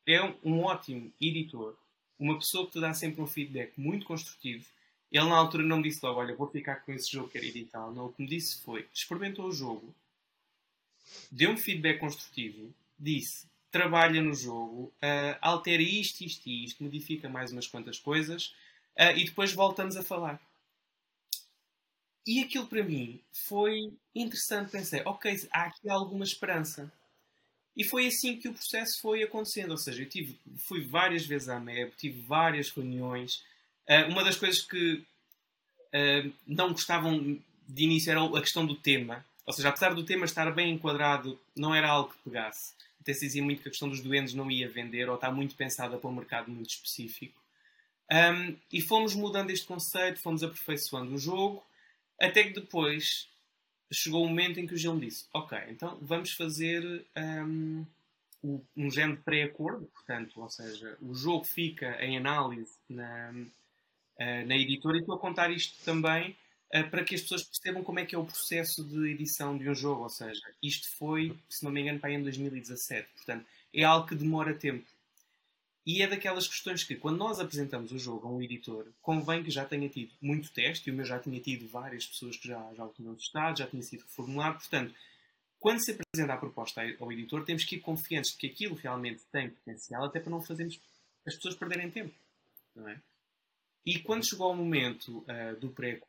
[0.07, 1.75] é um, um ótimo editor,
[2.17, 4.65] uma pessoa que te dá sempre um feedback muito construtivo.
[5.11, 7.91] Ele na altura não me disse logo, olha, vou ficar com esse jogo que era.
[7.91, 9.93] Não, o que me disse foi, experimentou o jogo,
[11.31, 12.73] deu-me feedback construtivo,
[13.03, 18.53] disse trabalha no jogo, uh, altera isto, isto e isto, modifica mais umas quantas coisas
[18.95, 20.39] uh, e depois voltamos a falar.
[22.25, 24.71] E aquilo para mim foi interessante.
[24.71, 26.93] Pensei, ok, há aqui alguma esperança.
[27.75, 29.71] E foi assim que o processo foi acontecendo.
[29.71, 33.43] Ou seja, eu tive, fui várias vezes à MEB, tive várias reuniões.
[33.89, 35.03] Uh, uma das coisas que
[36.47, 39.23] não gostavam de início era a questão do tema.
[39.45, 42.73] Ou seja, apesar do tema estar bem enquadrado, não era algo que pegasse
[43.03, 45.55] até se dizia muito que a questão dos doentes não ia vender ou está muito
[45.55, 47.39] pensada para um mercado muito específico.
[48.11, 51.63] Um, e fomos mudando este conceito, fomos aperfeiçoando o jogo,
[52.19, 53.27] até que depois
[53.91, 57.85] chegou o momento em que o Gil me disse: Ok, então vamos fazer um,
[58.75, 64.57] um género de pré-acordo, portanto, ou seja, o jogo fica em análise na, uh, na
[64.57, 66.35] editora e estou a contar isto também
[66.81, 69.75] para que as pessoas percebam como é que é o processo de edição de um
[69.75, 70.03] jogo.
[70.03, 73.07] Ou seja, isto foi, se não me engano, para em 2017.
[73.15, 74.85] Portanto, é algo que demora tempo.
[75.85, 79.51] E é daquelas questões que, quando nós apresentamos o jogo a um editor, convém que
[79.51, 82.73] já tenha tido muito teste, e o meu já tinha tido várias pessoas que já,
[82.73, 84.59] já o tinham testado, já tinha sido reformulado.
[84.59, 84.95] Portanto,
[85.59, 89.23] quando se apresenta a proposta ao editor, temos que ir confiantes de que aquilo realmente
[89.31, 90.79] tem potencial, até para não fazermos
[91.25, 92.13] as pessoas perderem tempo.
[92.75, 92.99] Não é?
[93.85, 96.01] E quando chegou o momento uh, do pré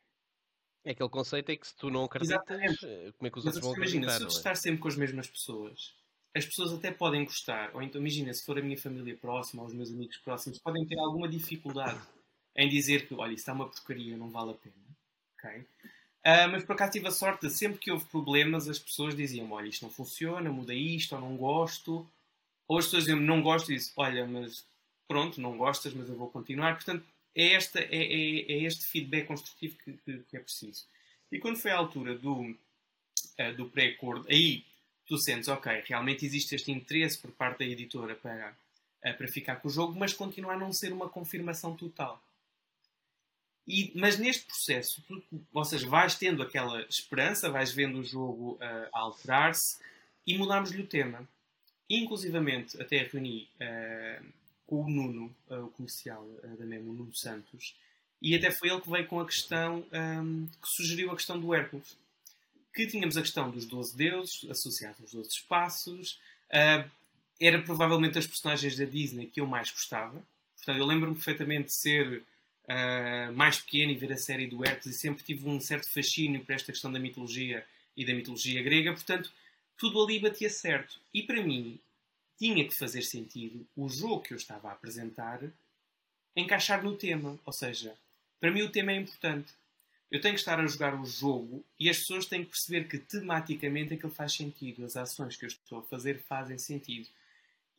[0.85, 2.85] é aquele conceito é que se tu não acreditas, Exatamente.
[2.85, 4.55] Eh, como é que os outros vão imagina, se eu estar é?
[4.55, 5.93] sempre com as mesmas pessoas,
[6.35, 9.67] as pessoas até podem gostar, ou então imagina, se for a minha família próxima, ou
[9.67, 11.99] os meus amigos próximos, podem ter alguma dificuldade
[12.55, 14.75] em dizer que, olha, isso está uma porcaria, não vale a pena.
[15.37, 15.61] Okay?
[16.25, 19.51] Uh, mas por acaso tive a sorte de sempre que houve problemas, as pessoas diziam,
[19.51, 22.07] olha, isto não funciona, muda isto, ou não gosto.
[22.67, 24.65] Ou as pessoas diziam, não gosto disso, olha, mas
[25.07, 26.75] pronto, não gostas, mas eu vou continuar.
[26.75, 27.05] Portanto,
[27.35, 30.85] é, esta, é, é, é este feedback construtivo que, que, que, é preciso.
[31.31, 34.63] E quando foi a altura do, uh, do pré-acordo, aí
[35.05, 38.55] tu sentes, ok, realmente existe este interesse por parte da editora para,
[39.05, 42.23] uh, para ficar com o jogo, mas continua a não ser uma confirmação total.
[43.67, 48.53] E, mas neste processo, tu, ou seja, vais tendo aquela esperança, vais vendo o jogo
[48.53, 49.79] uh, alterar-se
[50.25, 51.27] e mudámos-lhe o tema.
[51.89, 54.25] Inclusivamente, até reuni uh,
[54.65, 57.75] com o Nuno, uh, o comercial uh, da Memo, o Nuno Santos,
[58.21, 61.53] e até foi ele que veio com a questão, um, que sugeriu a questão do
[61.53, 61.97] Hércules.
[62.73, 66.19] Que tínhamos a questão dos 12 deuses, associados aos 12 espaços,
[67.39, 70.23] era provavelmente as personagens da Disney que eu mais gostava.
[70.55, 72.23] Portanto, eu lembro-me perfeitamente de ser
[72.65, 76.43] uh, mais pequeno e ver a série do Hércules e sempre tive um certo fascínio
[76.43, 79.31] por esta questão da mitologia e da mitologia grega, portanto,
[79.77, 80.99] tudo ali batia certo.
[81.13, 81.79] E para mim,
[82.37, 85.41] tinha que fazer sentido o jogo que eu estava a apresentar
[86.35, 87.39] encaixar no tema.
[87.45, 87.95] Ou seja,
[88.39, 89.53] para mim o tema é importante.
[90.11, 92.97] Eu tenho que estar a jogar o jogo e as pessoas têm que perceber que
[92.97, 94.85] tematicamente aquilo faz sentido.
[94.85, 97.07] As ações que eu estou a fazer fazem sentido.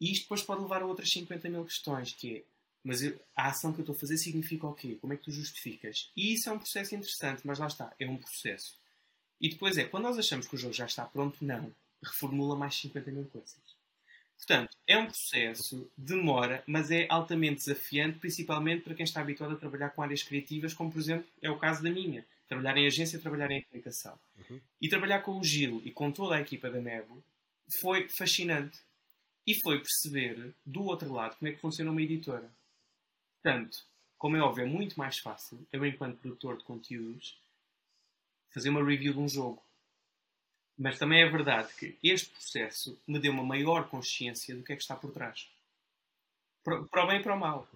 [0.00, 2.42] E isto depois pode levar a outras 50 mil questões, que é
[2.86, 4.96] mas eu, a ação que eu estou a fazer significa o quê?
[5.00, 6.08] Como é que tu justificas?
[6.16, 8.78] E isso é um processo interessante, mas lá está, é um processo.
[9.40, 11.74] E depois é, quando nós achamos que o jogo já está pronto, não.
[12.00, 13.56] Reformula mais 50 mil coisas.
[14.36, 19.56] Portanto, é um processo, demora, mas é altamente desafiante, principalmente para quem está habituado a
[19.56, 22.24] trabalhar com áreas criativas, como por exemplo é o caso da minha.
[22.46, 24.16] Trabalhar em agência, trabalhar em comunicação.
[24.38, 24.60] Uhum.
[24.80, 27.22] E trabalhar com o Gil e com toda a equipa da Nebo
[27.80, 28.78] foi fascinante.
[29.44, 32.50] E foi perceber, do outro lado, como é que funciona uma editora.
[33.42, 33.84] Portanto,
[34.18, 37.38] como é óbvio, é muito mais fácil, eu, enquanto produtor de conteúdos,
[38.50, 39.62] fazer uma review de um jogo.
[40.78, 44.76] Mas também é verdade que este processo me deu uma maior consciência do que é
[44.76, 45.48] que está por trás.
[46.62, 47.68] Para o bem e para o mal.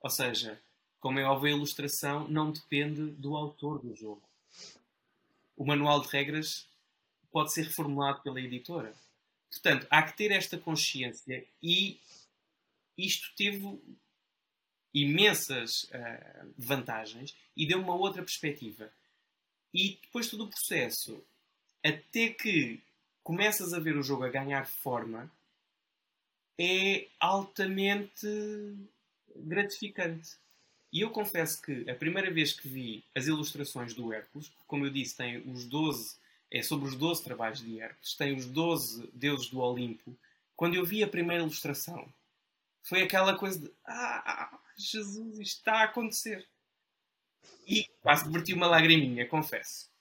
[0.00, 0.60] Ou seja,
[1.00, 4.22] como é óbvio, a ilustração não depende do autor do jogo.
[5.56, 6.66] O manual de regras
[7.30, 8.94] pode ser reformulado pela editora.
[9.50, 12.00] Portanto, há que ter esta consciência e
[12.96, 13.80] isto teve
[14.94, 18.90] imensas uh, vantagens e deu uma outra perspectiva.
[19.74, 21.24] E depois todo o processo,
[21.84, 22.80] até que
[23.22, 25.30] começas a ver o jogo a ganhar forma,
[26.58, 28.26] é altamente
[29.36, 30.36] gratificante.
[30.92, 34.90] E eu confesso que a primeira vez que vi as ilustrações do Hércules, como eu
[34.90, 36.16] disse, tem os 12,
[36.50, 40.16] é sobre os 12 trabalhos de Hércules, tem os 12 deuses do Olimpo.
[40.54, 42.06] Quando eu vi a primeira ilustração,
[42.82, 46.46] foi aquela coisa de ah, Jesus, isto está a acontecer.
[47.66, 49.91] E quase diverti uma lagriminha, confesso.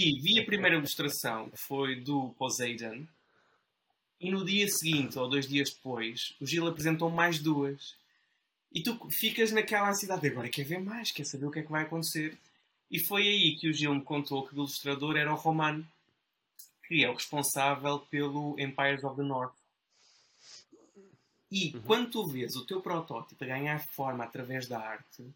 [0.00, 3.04] E vi a primeira ilustração, que foi do Poseidon,
[4.20, 7.96] e no dia seguinte, ou dois dias depois, o Gil apresentou mais duas.
[8.72, 11.72] E tu ficas naquela ansiedade, agora quer ver mais, quer saber o que é que
[11.72, 12.38] vai acontecer.
[12.88, 15.84] E foi aí que o Gil me contou que o ilustrador era o Romano,
[16.86, 19.52] que é o responsável pelo Empires of the North.
[21.50, 21.82] E uhum.
[21.82, 25.26] quando tu vês o teu protótipo ganhar forma através da arte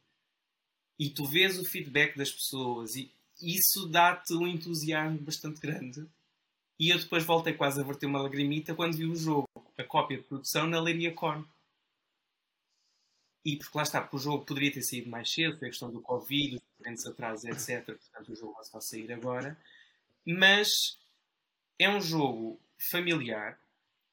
[0.97, 3.11] e tu vês o feedback das pessoas e
[3.43, 6.07] isso dá-te um entusiasmo bastante grande.
[6.79, 10.17] E eu depois voltei quase a verter uma lagrimita quando vi o jogo, a cópia
[10.19, 11.45] de produção na Leiria Corn.
[13.45, 15.91] E porque lá está, porque o jogo poderia ter saído mais cedo, foi a questão
[15.91, 17.85] do Covid, os diferentes atrasos, etc.
[17.85, 19.59] Portanto, o jogo só sair agora.
[20.25, 20.69] Mas
[21.79, 23.59] é um jogo familiar,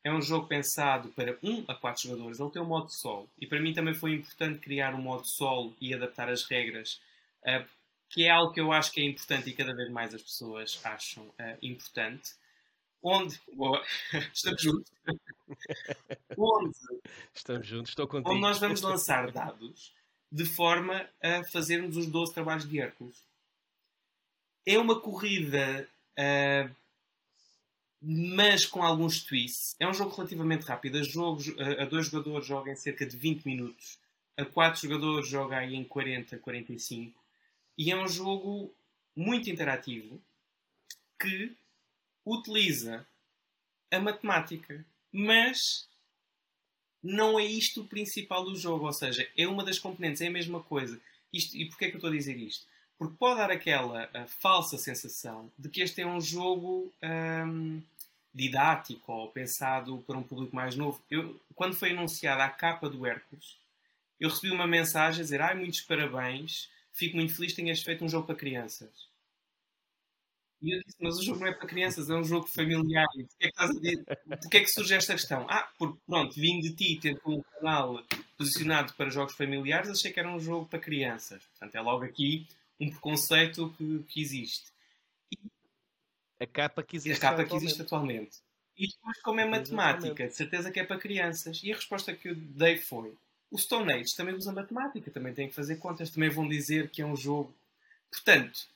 [0.03, 2.39] é um jogo pensado para 1 a 4 jogadores.
[2.39, 3.29] Ele tem um modo solo.
[3.39, 6.99] E para mim também foi importante criar um modo solo e adaptar as regras,
[8.09, 10.79] que é algo que eu acho que é importante e cada vez mais as pessoas
[10.83, 12.33] acham uh, importante.
[13.01, 13.39] Onde.
[13.53, 13.83] Boa,
[14.33, 14.91] estamos juntos.
[16.37, 16.77] onde.
[17.33, 18.31] Estamos juntos, estou contigo.
[18.31, 19.93] Onde nós vamos lançar dados
[20.31, 23.23] de forma a fazermos os 12 trabalhos de Hércules.
[24.65, 25.87] É uma corrida
[26.19, 26.75] uh,
[28.01, 29.75] mas com alguns twists.
[29.79, 30.97] É um jogo relativamente rápido.
[30.97, 33.97] A, jogos, a, dois jogadores joga em cerca de 20 minutos.
[34.37, 37.18] A quatro jogadores joga aí em 40, 45.
[37.79, 38.69] E é um jogo
[39.15, 40.21] muito interativo
[41.17, 41.55] que
[42.25, 43.07] utiliza
[43.89, 44.85] a matemática.
[45.09, 45.87] Mas
[47.01, 48.85] não é isto o principal do jogo.
[48.85, 50.99] Ou seja, é uma das componentes, é a mesma coisa.
[51.31, 52.65] Isto, e porquê é que eu estou a dizer isto?
[52.97, 57.81] Porque pode dar aquela falsa sensação de que este é um jogo hum,
[58.33, 61.01] didático ou pensado para um público mais novo.
[61.09, 63.55] Eu, quando foi anunciada a capa do Hércules,
[64.19, 68.03] eu recebi uma mensagem a dizer: Ai, muitos parabéns, fico muito feliz que tenhas feito
[68.03, 69.09] um jogo para crianças.
[70.61, 73.07] E eu disse: Mas o jogo não é para crianças, é um jogo familiar.
[73.15, 75.45] de que é que, de que, é que surge esta questão?
[75.49, 78.03] Ah, porque pronto, vim de ti, tendo um canal
[78.37, 81.43] posicionado para jogos familiares, achei que era um jogo para crianças.
[81.45, 82.45] Portanto, é logo aqui
[82.79, 84.71] um preconceito que, que existe.
[86.39, 87.49] A capa que existe, a capa atualmente.
[87.49, 88.37] que existe atualmente.
[88.77, 91.61] E depois, como é matemática, de certeza que é para crianças.
[91.63, 93.13] E a resposta que eu dei foi:
[93.51, 97.01] o Stone Age também usa matemática, também tem que fazer contas, também vão dizer que
[97.01, 97.53] é um jogo.
[98.11, 98.67] Portanto,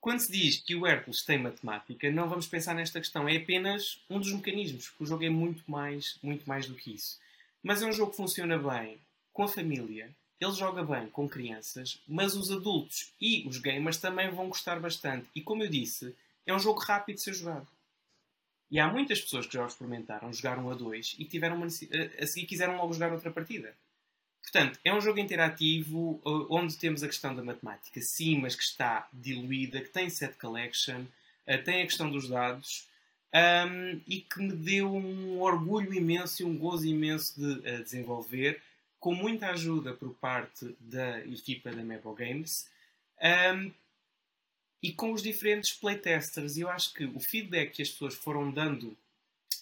[0.00, 3.28] quando se diz que o Hércules tem matemática, não vamos pensar nesta questão.
[3.28, 6.94] É apenas um dos mecanismos, porque o jogo é muito mais, muito mais do que
[6.94, 7.18] isso.
[7.62, 8.98] Mas é um jogo que funciona bem
[9.32, 14.30] com a família, ele joga bem com crianças, mas os adultos e os gamers também
[14.30, 15.28] vão gostar bastante.
[15.34, 16.14] E como eu disse,
[16.46, 17.66] é um jogo rápido de ser jogado.
[18.70, 22.26] E há muitas pessoas que já o experimentaram, jogaram a dois e tiveram uma, a
[22.26, 23.74] seguir quiseram logo jogar outra partida.
[24.50, 28.62] Portanto, é um jogo interativo uh, onde temos a questão da matemática, sim, mas que
[28.62, 32.88] está diluída, que tem set collection, uh, tem a questão dos dados
[33.34, 38.62] um, e que me deu um orgulho imenso e um gozo imenso de uh, desenvolver,
[38.98, 42.66] com muita ajuda por parte da equipa da Mabel Games.
[43.22, 43.70] Um,
[44.82, 46.56] e com os diferentes playtesters.
[46.56, 48.96] Eu acho que o feedback que as pessoas foram dando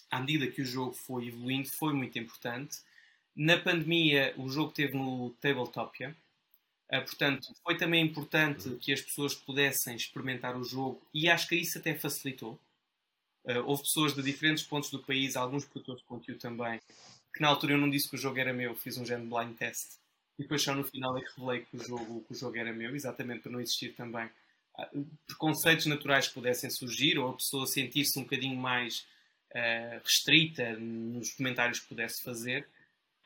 [0.09, 2.77] à medida que o jogo foi evoluindo foi muito importante.
[3.37, 6.15] Na pandemia, o jogo teve no Tabletopia.
[6.91, 11.55] Uh, portanto, foi também importante que as pessoas pudessem experimentar o jogo e acho que
[11.55, 12.59] isso até facilitou.
[13.45, 16.79] Uh, houve pessoas de diferentes pontos do país, alguns produtores de conteúdo também,
[17.31, 19.55] que na altura eu não disse que o jogo era meu, fiz um género blind
[19.55, 19.99] test.
[20.39, 22.73] E depois só no final é que revelei que o jogo, que o jogo era
[22.73, 24.27] meu, exatamente para não existir também
[25.25, 29.07] preconceitos naturais que pudessem surgir ou a pessoa sentir-se um bocadinho mais
[29.51, 32.67] uh, restrita nos comentários que pudesse fazer.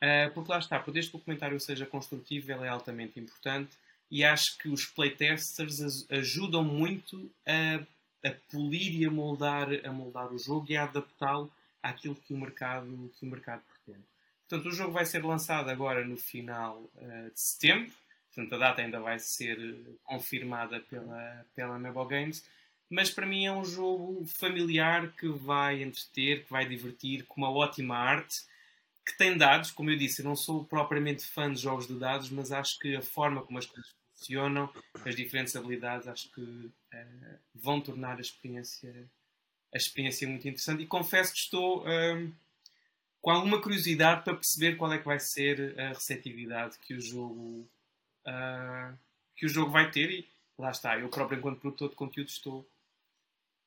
[0.02, 3.70] Uh, porque lá está, para este documentário seja construtivo, ele é altamente importante
[4.10, 10.32] e acho que os playtesters ajudam muito a, a polir e a moldar, a moldar
[10.32, 11.50] o jogo e a adaptá-lo
[11.80, 14.04] àquilo que o mercado, que o mercado pretende.
[14.48, 17.92] Portanto, o jogo vai ser lançado agora no final uh, de setembro
[18.34, 19.58] Portanto, a data ainda vai ser
[20.04, 22.44] confirmada pela, pela Mobile Games.
[22.88, 27.50] Mas para mim é um jogo familiar que vai entreter, que vai divertir, com uma
[27.50, 28.42] ótima arte,
[29.04, 29.70] que tem dados.
[29.70, 32.96] Como eu disse, eu não sou propriamente fã de jogos de dados, mas acho que
[32.96, 34.72] a forma como as coisas funcionam,
[35.04, 38.94] as diferentes habilidades, acho que uh, vão tornar a experiência,
[39.74, 40.82] a experiência muito interessante.
[40.82, 42.32] E confesso que estou uh,
[43.20, 47.66] com alguma curiosidade para perceber qual é que vai ser a receptividade que o jogo
[48.26, 48.98] uh,
[49.36, 50.28] que o jogo vai ter e
[50.58, 52.68] lá está, eu próprio enquanto produtor de conteúdo estou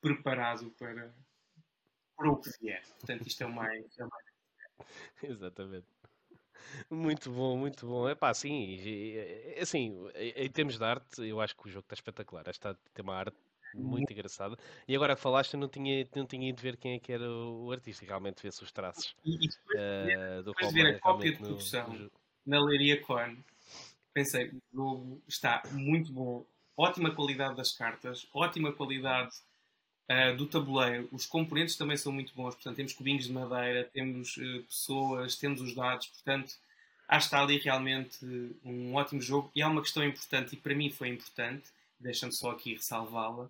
[0.02, 1.14] preparado para,
[2.16, 2.84] para o que vier.
[3.00, 3.84] Portanto, isto é o mais.
[3.98, 4.35] É o mais...
[5.24, 5.88] Exatamente.
[6.90, 8.10] Muito bom, muito bom.
[8.10, 8.80] É pá, sim,
[9.62, 12.48] assim, em termos de arte, eu acho que o jogo está espetacular.
[12.50, 13.38] Está tem uma arte
[13.74, 14.58] muito engraçada.
[14.88, 17.30] E agora que falaste, eu não tinha, não tinha ido ver quem é que era
[17.30, 19.16] o artista, realmente vê-se os traços.
[19.24, 22.12] E, e depois, uh, do depois ver a cópia de produção no, no...
[22.46, 23.44] na Leiria Corn
[24.16, 26.46] pensei, o jogo está muito bom,
[26.78, 29.36] ótima qualidade das cartas, ótima qualidade
[30.10, 34.38] uh, do tabuleiro, os componentes também são muito bons, portanto temos cubinhos de madeira, temos
[34.38, 36.56] uh, pessoas, temos os dados, portanto
[37.08, 38.18] acho que está ali realmente
[38.64, 39.52] um ótimo jogo.
[39.56, 41.66] E há uma questão importante e para mim foi importante,
[42.00, 43.50] deixa-me só aqui ressalvá-la,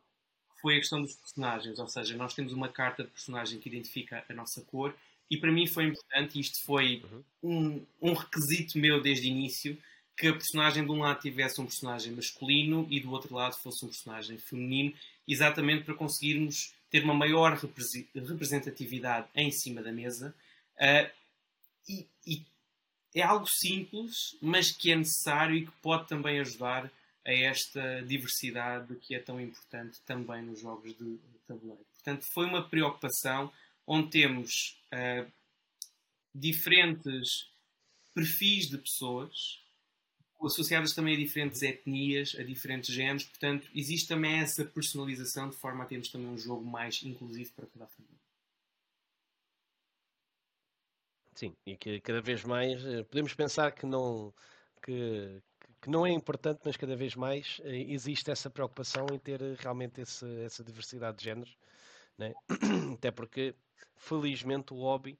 [0.61, 4.23] foi a questão dos personagens, ou seja, nós temos uma carta de personagem que identifica
[4.27, 4.95] a nossa cor
[5.29, 7.03] e para mim foi importante, isto foi
[7.41, 7.85] uhum.
[8.01, 9.77] um, um requisito meu desde o início,
[10.17, 13.85] que a personagem de um lado tivesse um personagem masculino e do outro lado fosse
[13.85, 14.93] um personagem feminino,
[15.27, 20.33] exatamente para conseguirmos ter uma maior representatividade em cima da mesa.
[20.77, 21.11] Uh,
[21.89, 22.45] e, e,
[23.13, 26.91] é algo simples, mas que é necessário e que pode também ajudar
[27.25, 31.85] a esta diversidade que é tão importante também nos jogos de tabuleiro.
[31.93, 33.51] Portanto, foi uma preocupação
[33.87, 35.29] onde temos uh,
[36.33, 37.47] diferentes
[38.13, 39.64] perfis de pessoas
[40.43, 45.83] associadas também a diferentes etnias, a diferentes géneros, portanto, existe também essa personalização de forma
[45.83, 48.15] a termos também um jogo mais inclusivo para toda a família.
[51.35, 54.33] Sim, e que cada vez mais eh, podemos pensar que não,
[54.81, 55.41] que,
[55.81, 59.55] que não é importante, mas cada vez mais eh, existe essa preocupação em ter eh,
[59.59, 61.57] realmente esse, essa diversidade de géneros,
[62.17, 62.33] né?
[62.95, 63.53] até porque
[63.97, 65.19] felizmente o hobby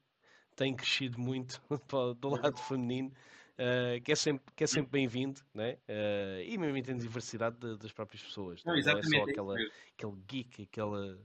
[0.55, 1.61] tem crescido muito
[2.19, 3.11] do lado feminino
[3.59, 5.77] uh, que é sempre, que é sempre bem-vindo, né?
[5.87, 8.63] Uh, e mesmo em diversidade de, das próprias pessoas.
[8.63, 11.17] Não, não é só aquela, aquele geek, aquele,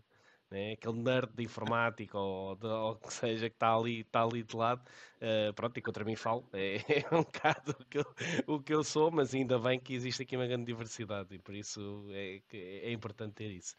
[0.51, 0.73] né?
[0.73, 4.57] aquele nerd de informática ou, de, ou que seja que está ali, está ali de
[4.57, 4.83] lado.
[5.17, 6.77] Uh, pronto, e contra mim falo, é,
[7.11, 8.15] é um bocado o que, eu,
[8.47, 11.55] o que eu sou, mas ainda bem que existe aqui uma grande diversidade e por
[11.55, 13.75] isso é, é importante ter isso.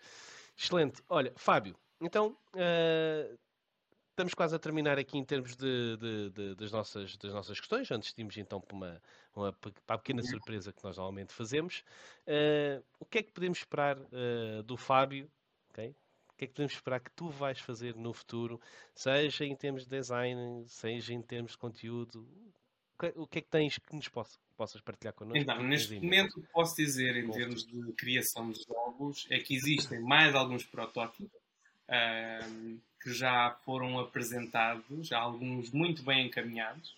[0.57, 1.01] Excelente.
[1.09, 2.37] Olha, Fábio, então.
[2.55, 3.37] Uh,
[4.21, 7.89] estamos quase a terminar aqui em termos de, de, de, das, nossas, das nossas questões,
[7.89, 9.01] antes de irmos então para, uma,
[9.35, 11.83] uma, para a pequena surpresa que nós normalmente fazemos.
[12.27, 15.27] Uh, o que é que podemos esperar uh, do Fábio?
[15.71, 15.95] Okay?
[16.29, 18.61] O que é que podemos esperar que tu vais fazer no futuro,
[18.93, 22.27] seja em termos de design, seja em termos de conteúdo?
[23.15, 25.39] O que é que tens que nos possa, possas partilhar connosco?
[25.39, 29.55] Então, neste momento, o que posso dizer em termos de criação de jogos é que
[29.55, 31.40] existem mais alguns protótipos
[33.01, 36.95] que já foram apresentados, alguns muito bem encaminhados.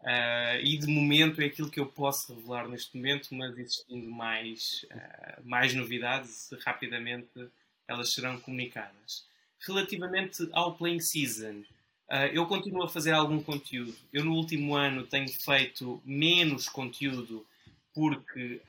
[0.00, 4.86] Uh, e de momento é aquilo que eu posso revelar neste momento, mas existindo mais,
[4.92, 7.48] uh, mais novidades, rapidamente
[7.88, 9.26] elas serão comunicadas.
[9.66, 11.62] Relativamente ao Playing Season,
[12.08, 13.96] uh, eu continuo a fazer algum conteúdo.
[14.12, 17.44] Eu no último ano tenho feito menos conteúdo
[17.92, 18.60] porque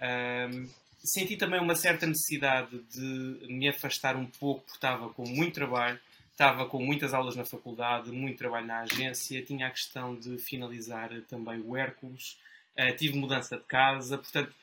[1.04, 6.00] senti também uma certa necessidade de me afastar um pouco, porque estava com muito trabalho,
[6.32, 11.10] estava com muitas aulas na faculdade, muito trabalho na agência, tinha a questão de finalizar
[11.30, 12.38] também o Hércules,
[12.78, 14.54] uh, tive mudança de casa, portanto,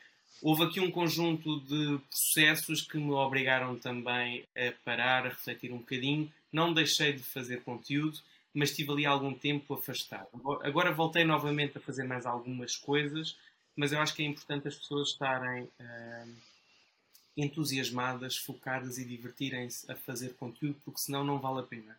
[0.41, 5.79] houve aqui um conjunto de processos que me obrigaram também a parar, a refletir um
[5.79, 6.31] bocadinho.
[6.51, 8.19] Não deixei de fazer conteúdo,
[8.53, 10.27] mas estive ali algum tempo afastado.
[10.63, 13.35] Agora voltei novamente a fazer mais algumas coisas,
[13.75, 16.35] mas eu acho que é importante as pessoas estarem uh,
[17.37, 21.97] entusiasmadas, focadas e divertirem-se a fazer conteúdo, porque senão não vale a pena.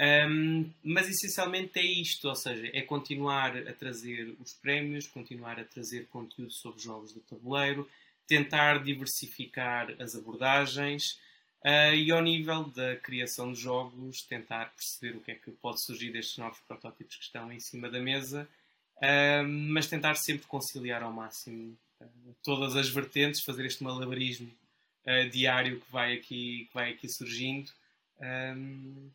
[0.00, 5.64] Um, mas essencialmente é isto, ou seja, é continuar a trazer os prémios, continuar a
[5.64, 7.88] trazer conteúdo sobre jogos de tabuleiro,
[8.26, 11.02] tentar diversificar as abordagens
[11.64, 15.82] uh, e ao nível da criação de jogos, tentar perceber o que é que pode
[15.84, 18.48] surgir destes novos protótipos que estão em cima da mesa
[19.72, 24.50] mas tentar sempre conciliar ao máximo uh, todas as vertentes, fazer este malabarismo
[25.06, 27.70] uh, diário que vai aqui, que vai aqui surgindo
[28.20, 29.10] um,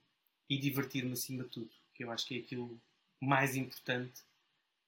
[0.50, 2.80] e divertir-me acima de tudo, que eu acho que é aquilo
[3.20, 4.22] mais importante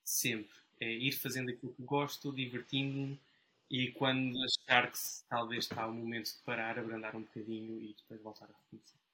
[0.03, 0.55] sempre.
[0.79, 3.19] É ir fazendo aquilo que gosto, divertindo-me
[3.69, 4.97] e quando achar que
[5.29, 9.04] talvez está o momento de parar, abrandar um bocadinho e depois voltar a recomeçar.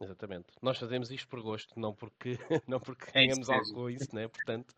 [0.00, 0.48] Exatamente.
[0.60, 2.38] Nós fazemos isto por gosto, não porque,
[2.68, 4.28] não porque é ganhamos algo com isso, né?
[4.28, 4.74] Portanto,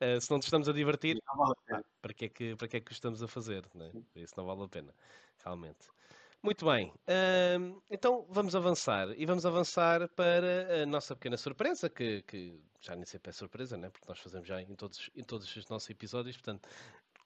[0.00, 2.76] uh, se não nos estamos a divertir, vale a para, que é que, para que
[2.78, 3.64] é que estamos a fazer?
[3.74, 3.90] Né?
[4.16, 4.94] Isso não vale a pena,
[5.44, 5.86] realmente.
[6.42, 12.22] Muito bem, uh, então vamos avançar e vamos avançar para a nossa pequena surpresa, que,
[12.22, 13.90] que já nem sempre é surpresa, né?
[13.90, 16.68] porque nós fazemos já em todos, em todos os nossos episódios, portanto,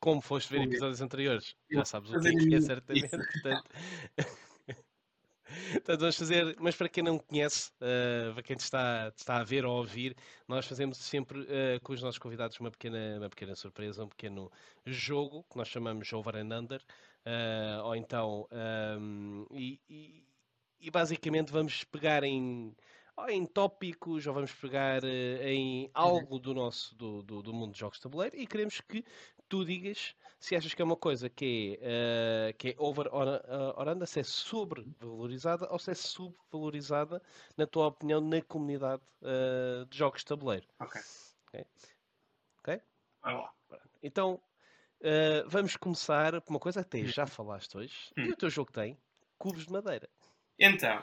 [0.01, 3.11] como foste ver episódios anteriores, já sabes o que é, que é certamente.
[3.43, 3.71] Portanto,
[5.75, 9.65] Então vamos fazer, mas para quem não conhece, uh, para quem está, está a ver
[9.65, 13.55] ou a ouvir, nós fazemos sempre uh, com os nossos convidados uma pequena, uma pequena
[13.55, 14.51] surpresa, um pequeno
[14.85, 18.49] jogo que nós chamamos Over and Under, uh, ou então,
[19.01, 20.25] um, e, e,
[20.81, 22.75] e, basicamente vamos pegar em,
[23.29, 25.91] em tópicos ou vamos pegar em uhum.
[25.95, 29.05] algo do nosso do, do, do mundo de jogos de tabuleiro e queremos que
[29.49, 33.26] tu digas se achas que é uma coisa que é, uh, que é over or,
[33.26, 37.22] uh, or under, se é sobrevalorizada ou se é subvalorizada,
[37.57, 40.66] na tua opinião, na comunidade uh, de jogos de tabuleiro.
[40.80, 41.01] Ok.
[41.49, 41.66] Ok?
[42.61, 42.80] okay?
[44.03, 44.41] Então,
[45.49, 48.12] vamos começar por uma coisa que até já falaste hoje.
[48.16, 48.26] Hum.
[48.26, 48.97] E o teu jogo tem
[49.39, 50.09] cubos de madeira.
[50.59, 51.03] Então,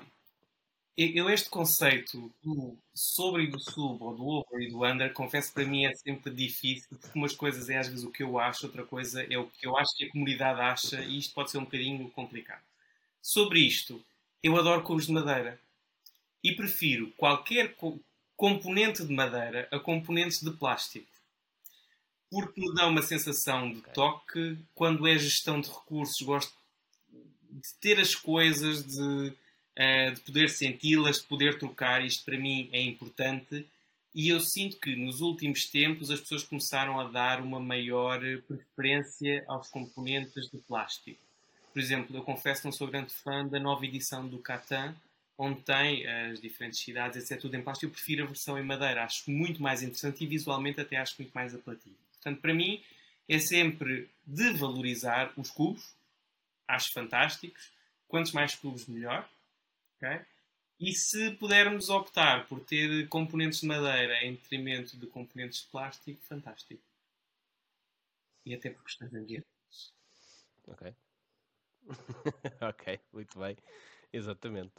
[0.97, 5.49] eu, este conceito do sobre e do sub, ou do over e do under, confesso
[5.49, 8.39] que para mim é sempre difícil, porque umas coisas é às vezes o que eu
[8.39, 11.51] acho, outra coisa é o que eu acho que a comunidade acha, e isto pode
[11.51, 12.61] ser um bocadinho complicado.
[13.21, 14.03] Sobre isto,
[14.43, 15.59] eu adoro cubos de madeira
[16.43, 17.99] e prefiro qualquer co
[18.35, 21.07] componente de madeira a componentes de plástico.
[22.29, 26.53] Porque me dá uma sensação de toque, quando é gestão de recursos, gosto
[27.49, 29.33] de ter as coisas, de
[29.77, 32.03] uh, de poder senti-las, de poder trocar.
[32.03, 33.65] Isto para mim é importante.
[34.15, 39.43] E eu sinto que nos últimos tempos as pessoas começaram a dar uma maior preferência
[39.47, 41.19] aos componentes de plástico.
[41.73, 44.95] Por exemplo, eu confesso que não sou grande fã da nova edição do Catan,
[45.35, 47.41] onde tem as diferentes cidades, etc.
[47.41, 47.87] Tudo em plástico.
[47.87, 49.03] Eu prefiro a versão em madeira.
[49.03, 51.95] Acho muito mais interessante e visualmente até acho muito mais apelativo.
[52.13, 52.81] Portanto, para mim
[53.27, 55.95] é sempre de valorizar os cubos.
[56.67, 57.71] Acho fantásticos.
[58.07, 59.27] Quantos mais cubos, melhor.
[60.03, 60.25] Okay?
[60.79, 66.21] E se pudermos optar por ter componentes de madeira em detrimento de componentes de plástico,
[66.23, 66.83] fantástico.
[68.45, 69.93] E até por questões ambientais.
[70.67, 70.93] Ok.
[72.61, 73.55] ok, muito bem.
[74.11, 74.73] Exatamente.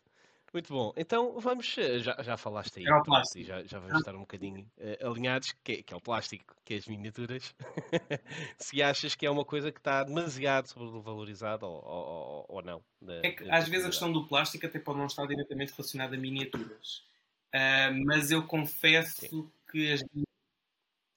[0.55, 0.93] Muito bom.
[0.97, 3.39] Então vamos, eh, já, já falaste aí, pronto, plástico.
[3.41, 6.55] e já, já vamos estar um bocadinho eh, alinhados, que, é- que é o plástico,
[6.65, 7.53] que é as miniaturas.
[8.57, 12.85] Se achas que é uma coisa que está demasiado sobrevalorizada ou, ou, ou- não.
[13.03, 16.15] da- É que às vezes a questão do plástico até pode não estar diretamente relacionada
[16.15, 17.05] a miniaturas.
[17.53, 20.05] Ah, mas eu confesso que as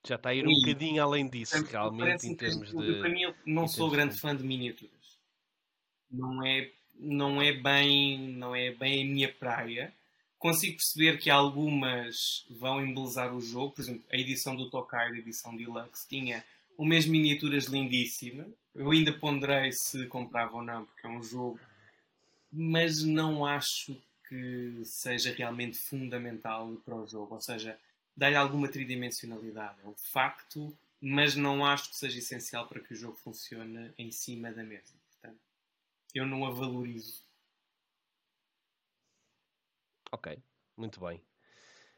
[0.04, 0.62] Já está a ir um Sim.
[0.62, 3.00] bocadinho além disso, Portanto, realmente, em termos eu, de.
[3.02, 5.20] Para mim, eu não sou grande de- fã de miniaturas.
[6.10, 9.94] Não é, não é bem, não é bem a minha praia.
[10.40, 13.74] Consigo perceber que algumas vão embelezar o jogo.
[13.74, 16.44] Por exemplo, a edição do Tokai, a edição Deluxe, tinha
[16.78, 18.48] umas miniaturas lindíssimas.
[18.76, 21.60] Eu ainda ponderei se comprava ou não, porque é um jogo.
[22.52, 27.36] Mas não acho que seja realmente fundamental para o jogo.
[27.36, 27.78] Ou seja,
[28.16, 29.78] dá-lhe alguma tridimensionalidade.
[29.84, 34.12] É um facto, mas não acho que seja essencial para que o jogo funcione em
[34.12, 34.97] cima da mesa.
[36.14, 37.26] Eu não a valorizo.
[40.12, 40.42] Ok,
[40.78, 41.22] muito bem.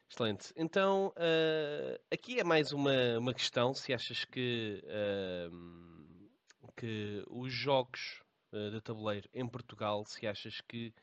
[0.09, 0.53] Excelente.
[0.57, 6.29] Então, eh, aqui é mais uma, uma questão, se achas que, ehm,
[6.77, 10.93] que os jogos eh, de tabuleiro em Portugal, se achas que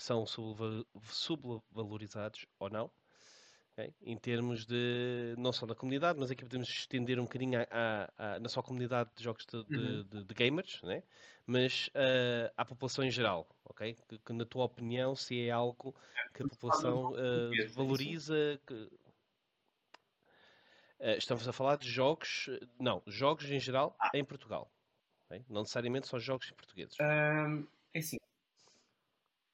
[0.00, 2.90] são subva- subvalorizados ou não,
[3.76, 3.94] ok?
[4.00, 7.66] Em termos de, não só da comunidade, mas aqui podemos estender um bocadinho à,
[8.18, 10.02] à- à- na só comunidade de jogos de, de- Uhum.
[10.04, 11.02] de- de gamers, né?
[11.46, 13.94] mas eh, à população em geral, ok?
[14.08, 15.94] Que, que na tua opinião, se é algo
[16.34, 17.12] que a a um população
[17.54, 17.74] isso?
[17.74, 18.60] valoriza.
[18.66, 18.90] que-
[20.98, 22.48] Eh, estamos a falar de jogos,
[22.80, 24.10] não, jogos em geral Ah.
[24.14, 24.72] em Portugal.
[25.26, 25.44] ok?
[25.48, 26.96] Não necessariamente só jogos portugueses.
[26.98, 27.68] Assim,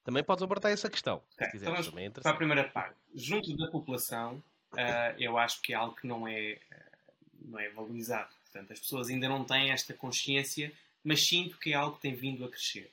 [0.04, 2.96] Também podes abordar essa questão, se então quiseres, também é para a primeira parte.
[3.14, 4.42] Junto da população,
[4.76, 6.98] ah, eu acho que é algo que não é, ah,
[7.40, 8.30] não é valorizado.
[8.44, 10.72] Portanto, as pessoas ainda não têm esta consciência,
[11.04, 12.90] mas sinto que é algo que tem vindo a crescer.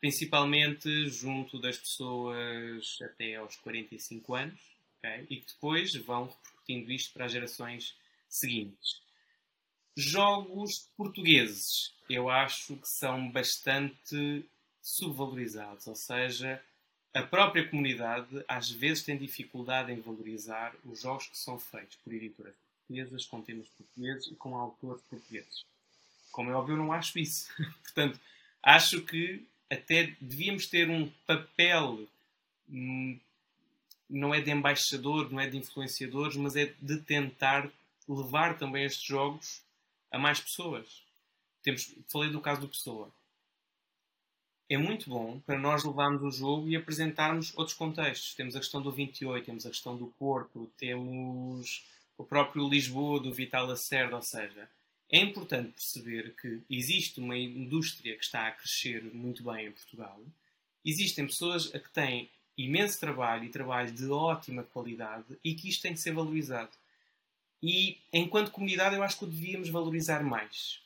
[0.00, 4.60] Principalmente junto das pessoas até aos 45 anos,
[4.98, 5.26] ok?
[5.30, 7.96] e que depois vão repercutindo isto para as gerações
[8.28, 9.00] seguintes.
[9.96, 14.44] Jogos portugueses, eu acho que são bastante
[14.88, 16.62] subvalorizados, ou seja,
[17.12, 22.12] a própria comunidade às vezes tem dificuldade em valorizar os jogos que são feitos por
[22.12, 22.54] editoras
[22.86, 25.62] portuguesas, com temas portugueses e com autores portugueses.
[26.32, 27.50] Como é óbvio, eu não acho isso.
[27.84, 28.18] Portanto,
[28.62, 32.08] acho que até devíamos ter um papel,
[32.70, 33.18] hum,
[34.08, 37.70] não é de embaixador, não é de influenciadores, mas é de tentar
[38.08, 39.60] levar também estes jogos
[40.10, 41.02] a mais pessoas.
[41.62, 43.12] Temos, falei do caso do Pessoa
[44.68, 48.34] é muito bom para nós levarmos o jogo e apresentarmos outros contextos.
[48.34, 51.84] Temos a questão do 28, temos a questão do Porto, temos
[52.18, 54.68] o próprio Lisboa do Vital Lacerda, ou seja,
[55.10, 60.20] é importante perceber que existe uma indústria que está a crescer muito bem em Portugal.
[60.84, 65.80] Existem pessoas a que têm imenso trabalho e trabalho de ótima qualidade e que isto
[65.80, 66.72] tem que ser valorizado.
[67.62, 70.80] E enquanto comunidade eu acho que o devíamos valorizar mais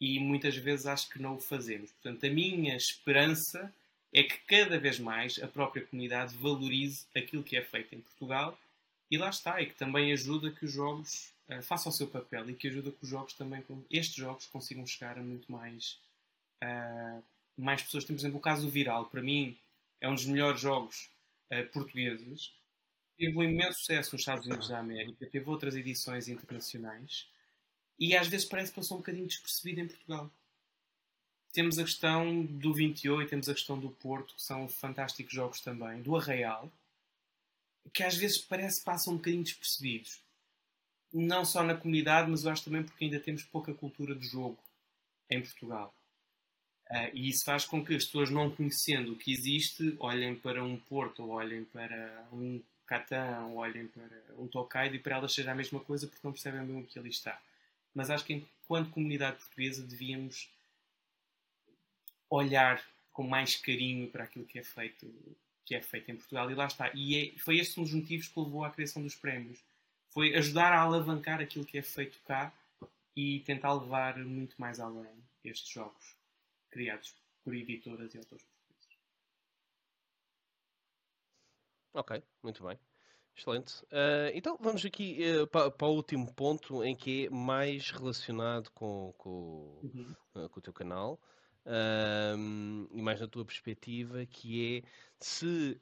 [0.00, 1.90] e muitas vezes acho que não o fazemos.
[1.92, 3.72] Portanto, a minha esperança
[4.12, 8.58] é que cada vez mais a própria comunidade valorize aquilo que é feito em Portugal
[9.10, 12.48] e lá está, e que também ajuda que os jogos uh, façam o seu papel
[12.50, 15.98] e que ajuda que os jogos também, estes jogos consigam chegar a muito mais,
[16.62, 17.22] uh,
[17.56, 18.04] mais pessoas.
[18.04, 19.56] Temos, por exemplo, o caso do Viral, para mim
[20.00, 21.10] é um dos melhores jogos
[21.50, 22.52] uh, portugueses.
[23.16, 27.26] Teve um imenso sucesso nos Estados Unidos da América, teve outras edições internacionais
[27.98, 30.30] e às vezes parece que passou um bocadinho despercebido em Portugal.
[31.52, 36.02] Temos a questão do 28, temos a questão do Porto, que são fantásticos jogos também,
[36.02, 36.70] do Arraial,
[37.92, 40.20] que às vezes parece que passam um bocadinho despercebidos.
[41.12, 44.58] Não só na comunidade, mas eu acho também porque ainda temos pouca cultura de jogo
[45.30, 45.94] em Portugal.
[46.90, 50.62] Uh, e isso faz com que as pessoas, não conhecendo o que existe, olhem para
[50.62, 55.32] um Porto, ou olhem para um Catan, ou olhem para um Tokaido, e para elas
[55.32, 57.40] seja a mesma coisa porque não percebem bem o que ali está
[57.94, 60.50] mas acho que enquanto comunidade portuguesa devíamos
[62.28, 66.50] olhar com mais carinho para aquilo que é feito que é feito em Portugal.
[66.50, 66.90] E lá está.
[66.94, 69.64] E é, foi este um dos motivos que levou à criação dos prémios.
[70.10, 72.52] Foi ajudar a alavancar aquilo que é feito cá
[73.16, 76.16] e tentar levar muito mais além estes jogos
[76.70, 78.98] criados por editoras e autores portugueses.
[81.94, 82.78] Ok muito bem
[83.36, 83.82] Excelente.
[83.84, 88.70] Uh, então vamos aqui uh, para, para, o último ponto em que é mais relacionado
[88.70, 90.14] com, com, uhum.
[90.36, 91.20] uh, com o teu canal
[91.66, 95.80] e mais na tua perspectiva, que é se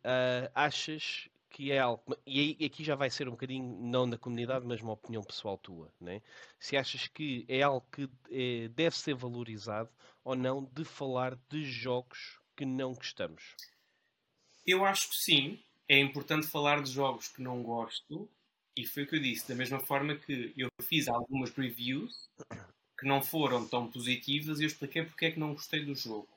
[0.55, 4.81] achas que é algo, e aqui já vai ser um bocadinho não da comunidade, mas
[4.81, 6.23] uma opinião pessoal tua, né?
[6.59, 9.91] se achas que é algo que é, deve ser valorizado
[10.23, 13.57] ou não de falar de jogos que não gostamos.
[14.65, 15.65] Eu acho que sim.
[15.93, 18.27] É importante falar de jogos que não gosto.
[18.75, 19.47] E foi o que eu disse.
[19.47, 22.31] Da mesma forma que eu fiz algumas reviews
[22.99, 26.31] que não foram tão positivas e eu expliquei porque é que não gostei do jogo.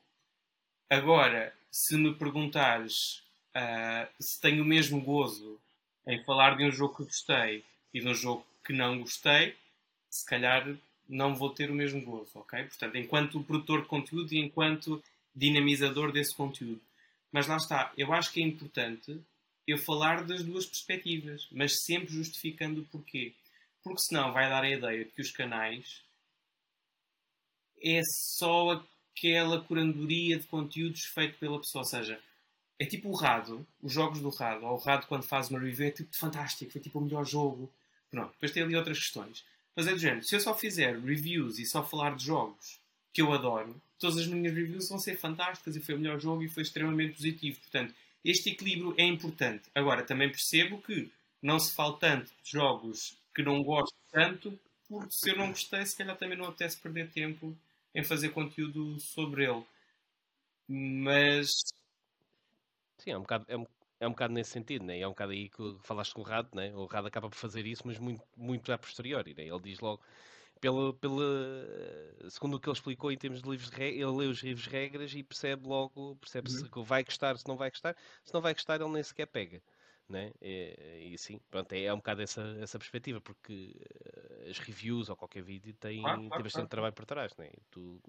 [0.90, 3.24] Agora, se me perguntares
[3.56, 5.58] uh, se tenho o mesmo gozo
[6.06, 9.56] em falar de um jogo que gostei e de um jogo que não gostei,
[10.10, 10.68] se calhar
[11.08, 12.62] não vou ter o mesmo gozo, ok?
[12.66, 15.02] Portanto, enquanto produtor de conteúdo e enquanto
[15.34, 16.82] dinamizador desse conteúdo.
[17.32, 19.24] Mas lá está, eu acho que é importante
[19.68, 23.34] eu falar das duas perspectivas, mas sempre justificando o porquê.
[23.84, 26.04] Porque senão vai dar a ideia de que os canais
[27.82, 28.84] é só
[29.16, 31.84] aquela curandoria de conteúdos feito pela pessoa.
[31.84, 32.20] Ou seja,
[32.78, 35.88] é tipo o Rado, os jogos do Rado, ou o Rado quando faz uma review
[35.88, 37.72] é tipo fantástico, foi tipo o melhor jogo.
[38.10, 39.46] Pronto, depois tem ali outras questões.
[39.76, 42.80] Mas é do género, se eu só fizer reviews e só falar de jogos
[43.14, 46.44] que eu adoro, todas as minhas reviews vão ser fantásticas e foi o melhor jogo
[46.44, 47.60] e foi extremamente positivo.
[47.60, 47.94] Portanto,
[48.26, 49.70] este equilíbrio é importante.
[49.76, 51.12] Agora, também percebo que
[51.42, 54.60] não se fala tanto de jogos que não gosto tanto,
[54.90, 57.56] porque se eu não gostei, se calhar também não apetece perder tempo
[57.94, 59.64] em fazer conteúdo sobre ele.
[60.68, 61.52] Mas.
[62.98, 63.66] Sim, é um bocado, é um,
[64.00, 65.00] é um bocado nesse sentido, né?
[65.00, 66.74] é um bocado aí que falaste com o Rado, né?
[66.74, 69.34] o Rado acaba por fazer isso, mas muito, muito a posteriori.
[69.36, 69.44] Né?
[69.44, 70.02] Ele diz logo,
[70.60, 71.22] pelo, pelo,
[72.30, 74.64] segundo o que ele explicou em termos de livros de regras, ele lê os livros
[74.64, 76.84] de regras e percebe logo, percebe se uhum.
[76.84, 77.96] vai gostar, se não vai gostar.
[78.24, 79.62] Se não vai gostar, ele nem sequer pega.
[80.08, 80.32] Né?
[80.42, 85.10] E, e sim, pronto, é, é um bocado essa, essa perspectiva, porque uh, as reviews
[85.10, 86.70] ou qualquer vídeo tem, claro, claro, tem bastante claro.
[86.70, 87.36] trabalho por trás.
[87.38, 87.50] Né?
[87.72, 88.00] Tu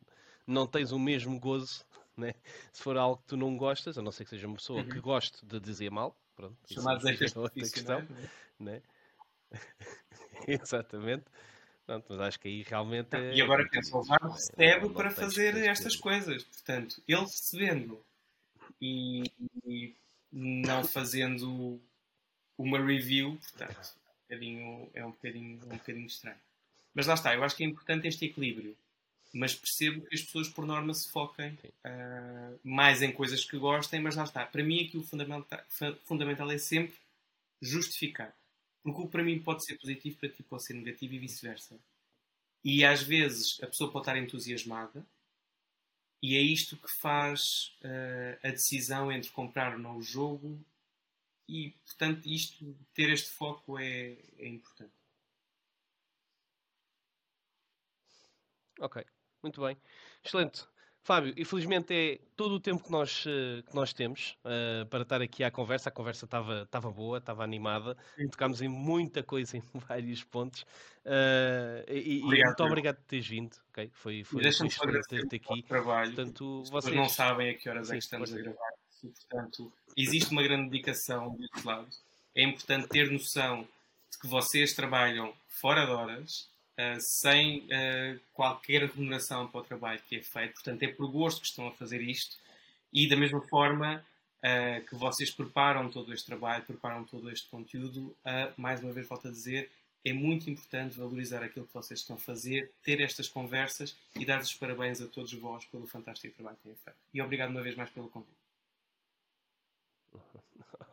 [0.47, 1.84] não tens o mesmo gozo
[2.16, 2.34] né?
[2.72, 4.88] se for algo que tu não gostas, a não ser que seja uma pessoa uhum.
[4.88, 6.14] que goste de dizer mal.
[6.34, 8.07] Pronto, Chamados é outra questão.
[8.61, 8.82] Né?
[10.47, 11.24] Exatamente.
[11.87, 13.14] Pronto, mas acho que aí realmente.
[13.14, 13.34] É...
[13.34, 16.43] E agora pensa, o VAR recebe para fazer estas coisas.
[16.43, 18.05] Portanto, ele recebendo
[18.80, 19.30] e,
[19.64, 19.95] e
[20.32, 21.80] não fazendo
[22.59, 23.95] uma review, portanto,
[24.28, 26.37] é um bocadinho, é um bocadinho, um bocadinho estranho.
[26.93, 28.76] Mas lá está, eu acho que é importante este equilíbrio.
[29.32, 34.01] Mas percebo que as pessoas, por norma, se foquem uh, mais em coisas que gostem,
[34.01, 34.47] mas lá está.
[34.47, 35.62] Para mim, aqui o fundamental,
[36.05, 36.97] fundamental é sempre
[37.61, 38.34] justificar.
[38.87, 41.76] Porque o que para mim pode ser positivo, para ti pode ser negativo e vice-versa.
[42.62, 45.05] E às vezes a pessoa pode estar entusiasmada
[46.22, 50.64] e é isto que faz uh, a decisão entre comprar ou não o jogo
[51.49, 54.95] e, portanto, isto, ter este foco é, é importante.
[58.78, 59.05] Ok,
[59.43, 59.76] muito bem.
[60.24, 60.64] Excelente.
[61.07, 65.22] Fábio, infelizmente é todo o tempo que nós, eh, que nós temos uh, para estar
[65.22, 65.88] aqui à conversa.
[65.88, 68.28] A conversa estava boa, estava animada, Sim.
[68.28, 70.62] tocámos em muita coisa em vários pontos.
[71.04, 73.57] Uh, e, obrigado, e muito obrigado por teres vindo.
[73.70, 73.88] Okay?
[73.94, 74.70] Foi, foi Deixa-me
[75.09, 75.62] ter-te aqui.
[75.62, 76.12] Trabalho.
[76.12, 78.72] Portanto, vocês não sabem a que horas Sim, é que estamos a gravar.
[79.04, 82.02] E, portanto, existe uma grande dedicação dos lados.
[82.34, 83.62] É importante ter noção
[84.11, 90.01] de que vocês trabalham fora de horas uh, sem uh, qualquer remuneração para o trabalho
[90.09, 90.55] que é feito.
[90.55, 92.37] Portanto, é por gosto que estão a fazer isto
[92.93, 94.05] e da mesma forma
[94.39, 98.14] uh, que vocês preparam todo este trabalho, preparam todo este conteúdo,
[98.57, 99.70] mais uma vez volto a dizer,
[100.05, 104.55] é muito importante valorizar aquilo que vocês estão a fazer, ter estas conversas e dar-vos
[104.55, 106.97] parabéns a todos vós pelo fantástico trabalho que têm feito.
[107.12, 108.45] E obrigado uma vez mais pelo convite.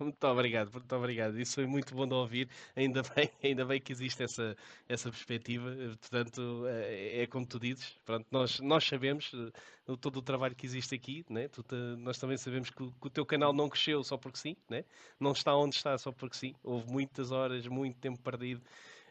[0.03, 1.39] Muito obrigado, muito obrigado.
[1.39, 2.49] Isso foi muito bom de ouvir.
[2.75, 4.55] Ainda bem, ainda bem que existe essa,
[4.87, 5.69] essa perspectiva.
[5.99, 7.97] Portanto, é, é como tu dizes.
[8.05, 11.25] Pronto, nós, nós sabemos uh, todo o trabalho que existe aqui.
[11.29, 11.47] Né?
[11.47, 11.63] Tu
[11.97, 14.55] nós também sabemos que, que, o teu canal não cresceu só porque sim.
[14.69, 14.83] Né?
[15.19, 16.55] Não está onde está só porque sim.
[16.63, 18.61] Houve muitas horas, muito tempo perdido.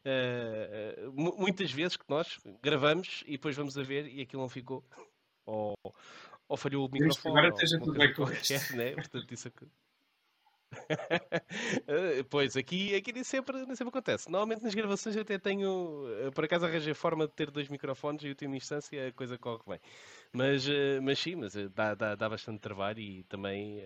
[0.05, 4.85] Uh, muitas vezes que nós gravamos e depois vamos a ver e aquilo não ficou.
[5.47, 5.75] Ou,
[6.49, 7.39] ou falhou o microfone.
[7.39, 8.77] Agora esteja tudo bem com isto.
[8.77, 8.93] Né?
[8.93, 9.63] Portanto, isso, Eh,
[12.31, 14.31] pois, aqui, aqui nem, sempre, nem sempre acontece.
[14.31, 18.23] Normalmente nas gravações eu até tenho, eh, por acaso arranjei forma de ter dois microfones
[18.25, 19.81] e última instância a coisa corre bem.
[20.33, 23.81] Mas, eh, mas sim, mas dá, dá, dá bastante trabalho e também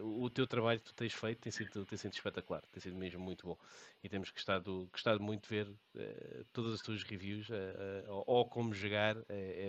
[0.00, 2.96] uh, o teu trabalho que tu tens feito tem sido, tem sido espetacular, tem sido
[2.96, 3.58] mesmo muito bom.
[4.02, 7.54] E temos gostado, gostado muito de ver uh, todas as tuas reviews uh,
[8.26, 9.16] ou como jogar,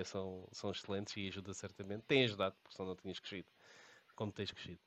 [0.06, 2.04] são, são excelentes e ajuda certamente.
[2.08, 3.48] Tem ajudado, porque senão não tinhas crescido
[4.16, 4.80] como tens crescido.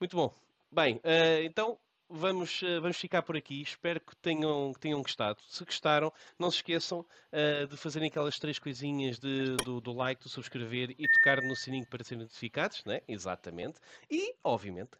[0.00, 0.47] Muito bom.
[0.70, 1.78] Bem, uh, então
[2.08, 3.62] vamos, uh, vamos ficar por aqui.
[3.62, 5.40] Espero que tenham, que tenham gostado.
[5.48, 10.22] Se gostaram, não se esqueçam uh, de fazerem aquelas três coisinhas de, do, do, like,
[10.22, 13.00] do subscrever e tocar no sininho para serem notificados, né?
[13.08, 13.78] Exatamente.
[14.10, 14.90] E, obviamente,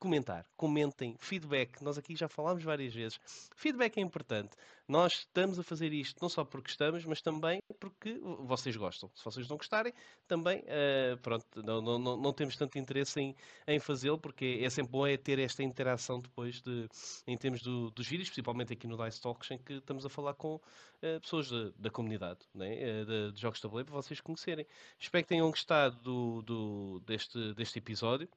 [0.00, 1.82] comentar, comentem, feedback.
[1.82, 3.20] Nós aqui já falámos várias vezes.
[3.54, 4.56] Feedback é importante.
[4.88, 9.08] Nós estamos a fazer isto não só porque estamos, mas também porque vocês gostam.
[9.14, 9.92] Se vocês não gostarem,
[10.26, 13.36] também uh, pronto, não, não, não, não, temos tanto interesse em,
[13.68, 16.88] em fazê-lo, porque é sempre bom é ter esta interação depois de,
[17.26, 20.34] em termos do, dos vídeos, principalmente aqui no Dice Talks, em que estamos a falar
[20.34, 22.72] com uh, pessoas de, da comunidade, né?
[22.72, 24.66] uh, de, de, jogos de tabuleiro, para vocês conhecerem.
[24.98, 28.28] Espero que tenham gostado do, do, deste, deste episódio.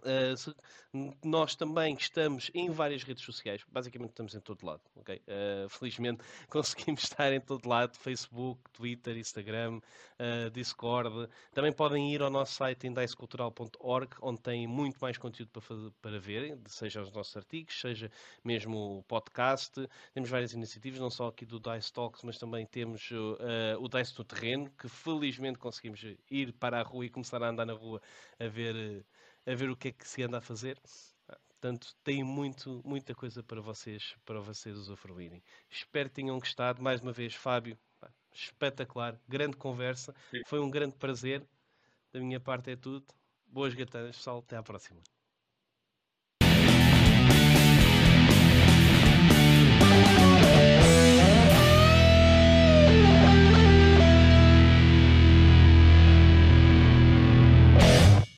[0.00, 0.54] Uh,
[1.24, 5.22] nós também estamos em várias redes sociais, basicamente estamos em todo lado, ok?
[5.26, 11.28] Uh, felizmente conseguimos estar em todo lado, Facebook, Twitter, Instagram, uh, Discord.
[11.54, 16.18] Também podem ir ao nosso site indicecultural.org, onde tem muito mais conteúdo para, fazer, para
[16.20, 18.10] ver, seja os nossos artigos, seja
[18.44, 19.88] mesmo o podcast.
[20.12, 23.10] Temos várias iniciativas, não só aqui do Dice Talks, mas também temos
[23.78, 27.64] o Dice no Terreno, que felizmente conseguimos ir para a rua e começar a andar
[27.64, 28.00] na rua
[28.38, 29.04] a ver
[29.46, 30.80] a ver o que é que se anda a fazer.
[31.62, 35.42] Portanto, tem muito, muita coisa para vocês, para vocês usufruírem.
[35.70, 36.82] Espero que tenham gostado.
[36.82, 37.78] Mais uma vez, Fábio,
[38.32, 40.14] espetacular, grande conversa.
[40.46, 41.46] Foi um grande prazer.
[42.12, 43.06] Da minha parte é tudo.
[43.46, 44.38] Boas gatanas, pessoal.
[44.38, 45.00] Até à próxima.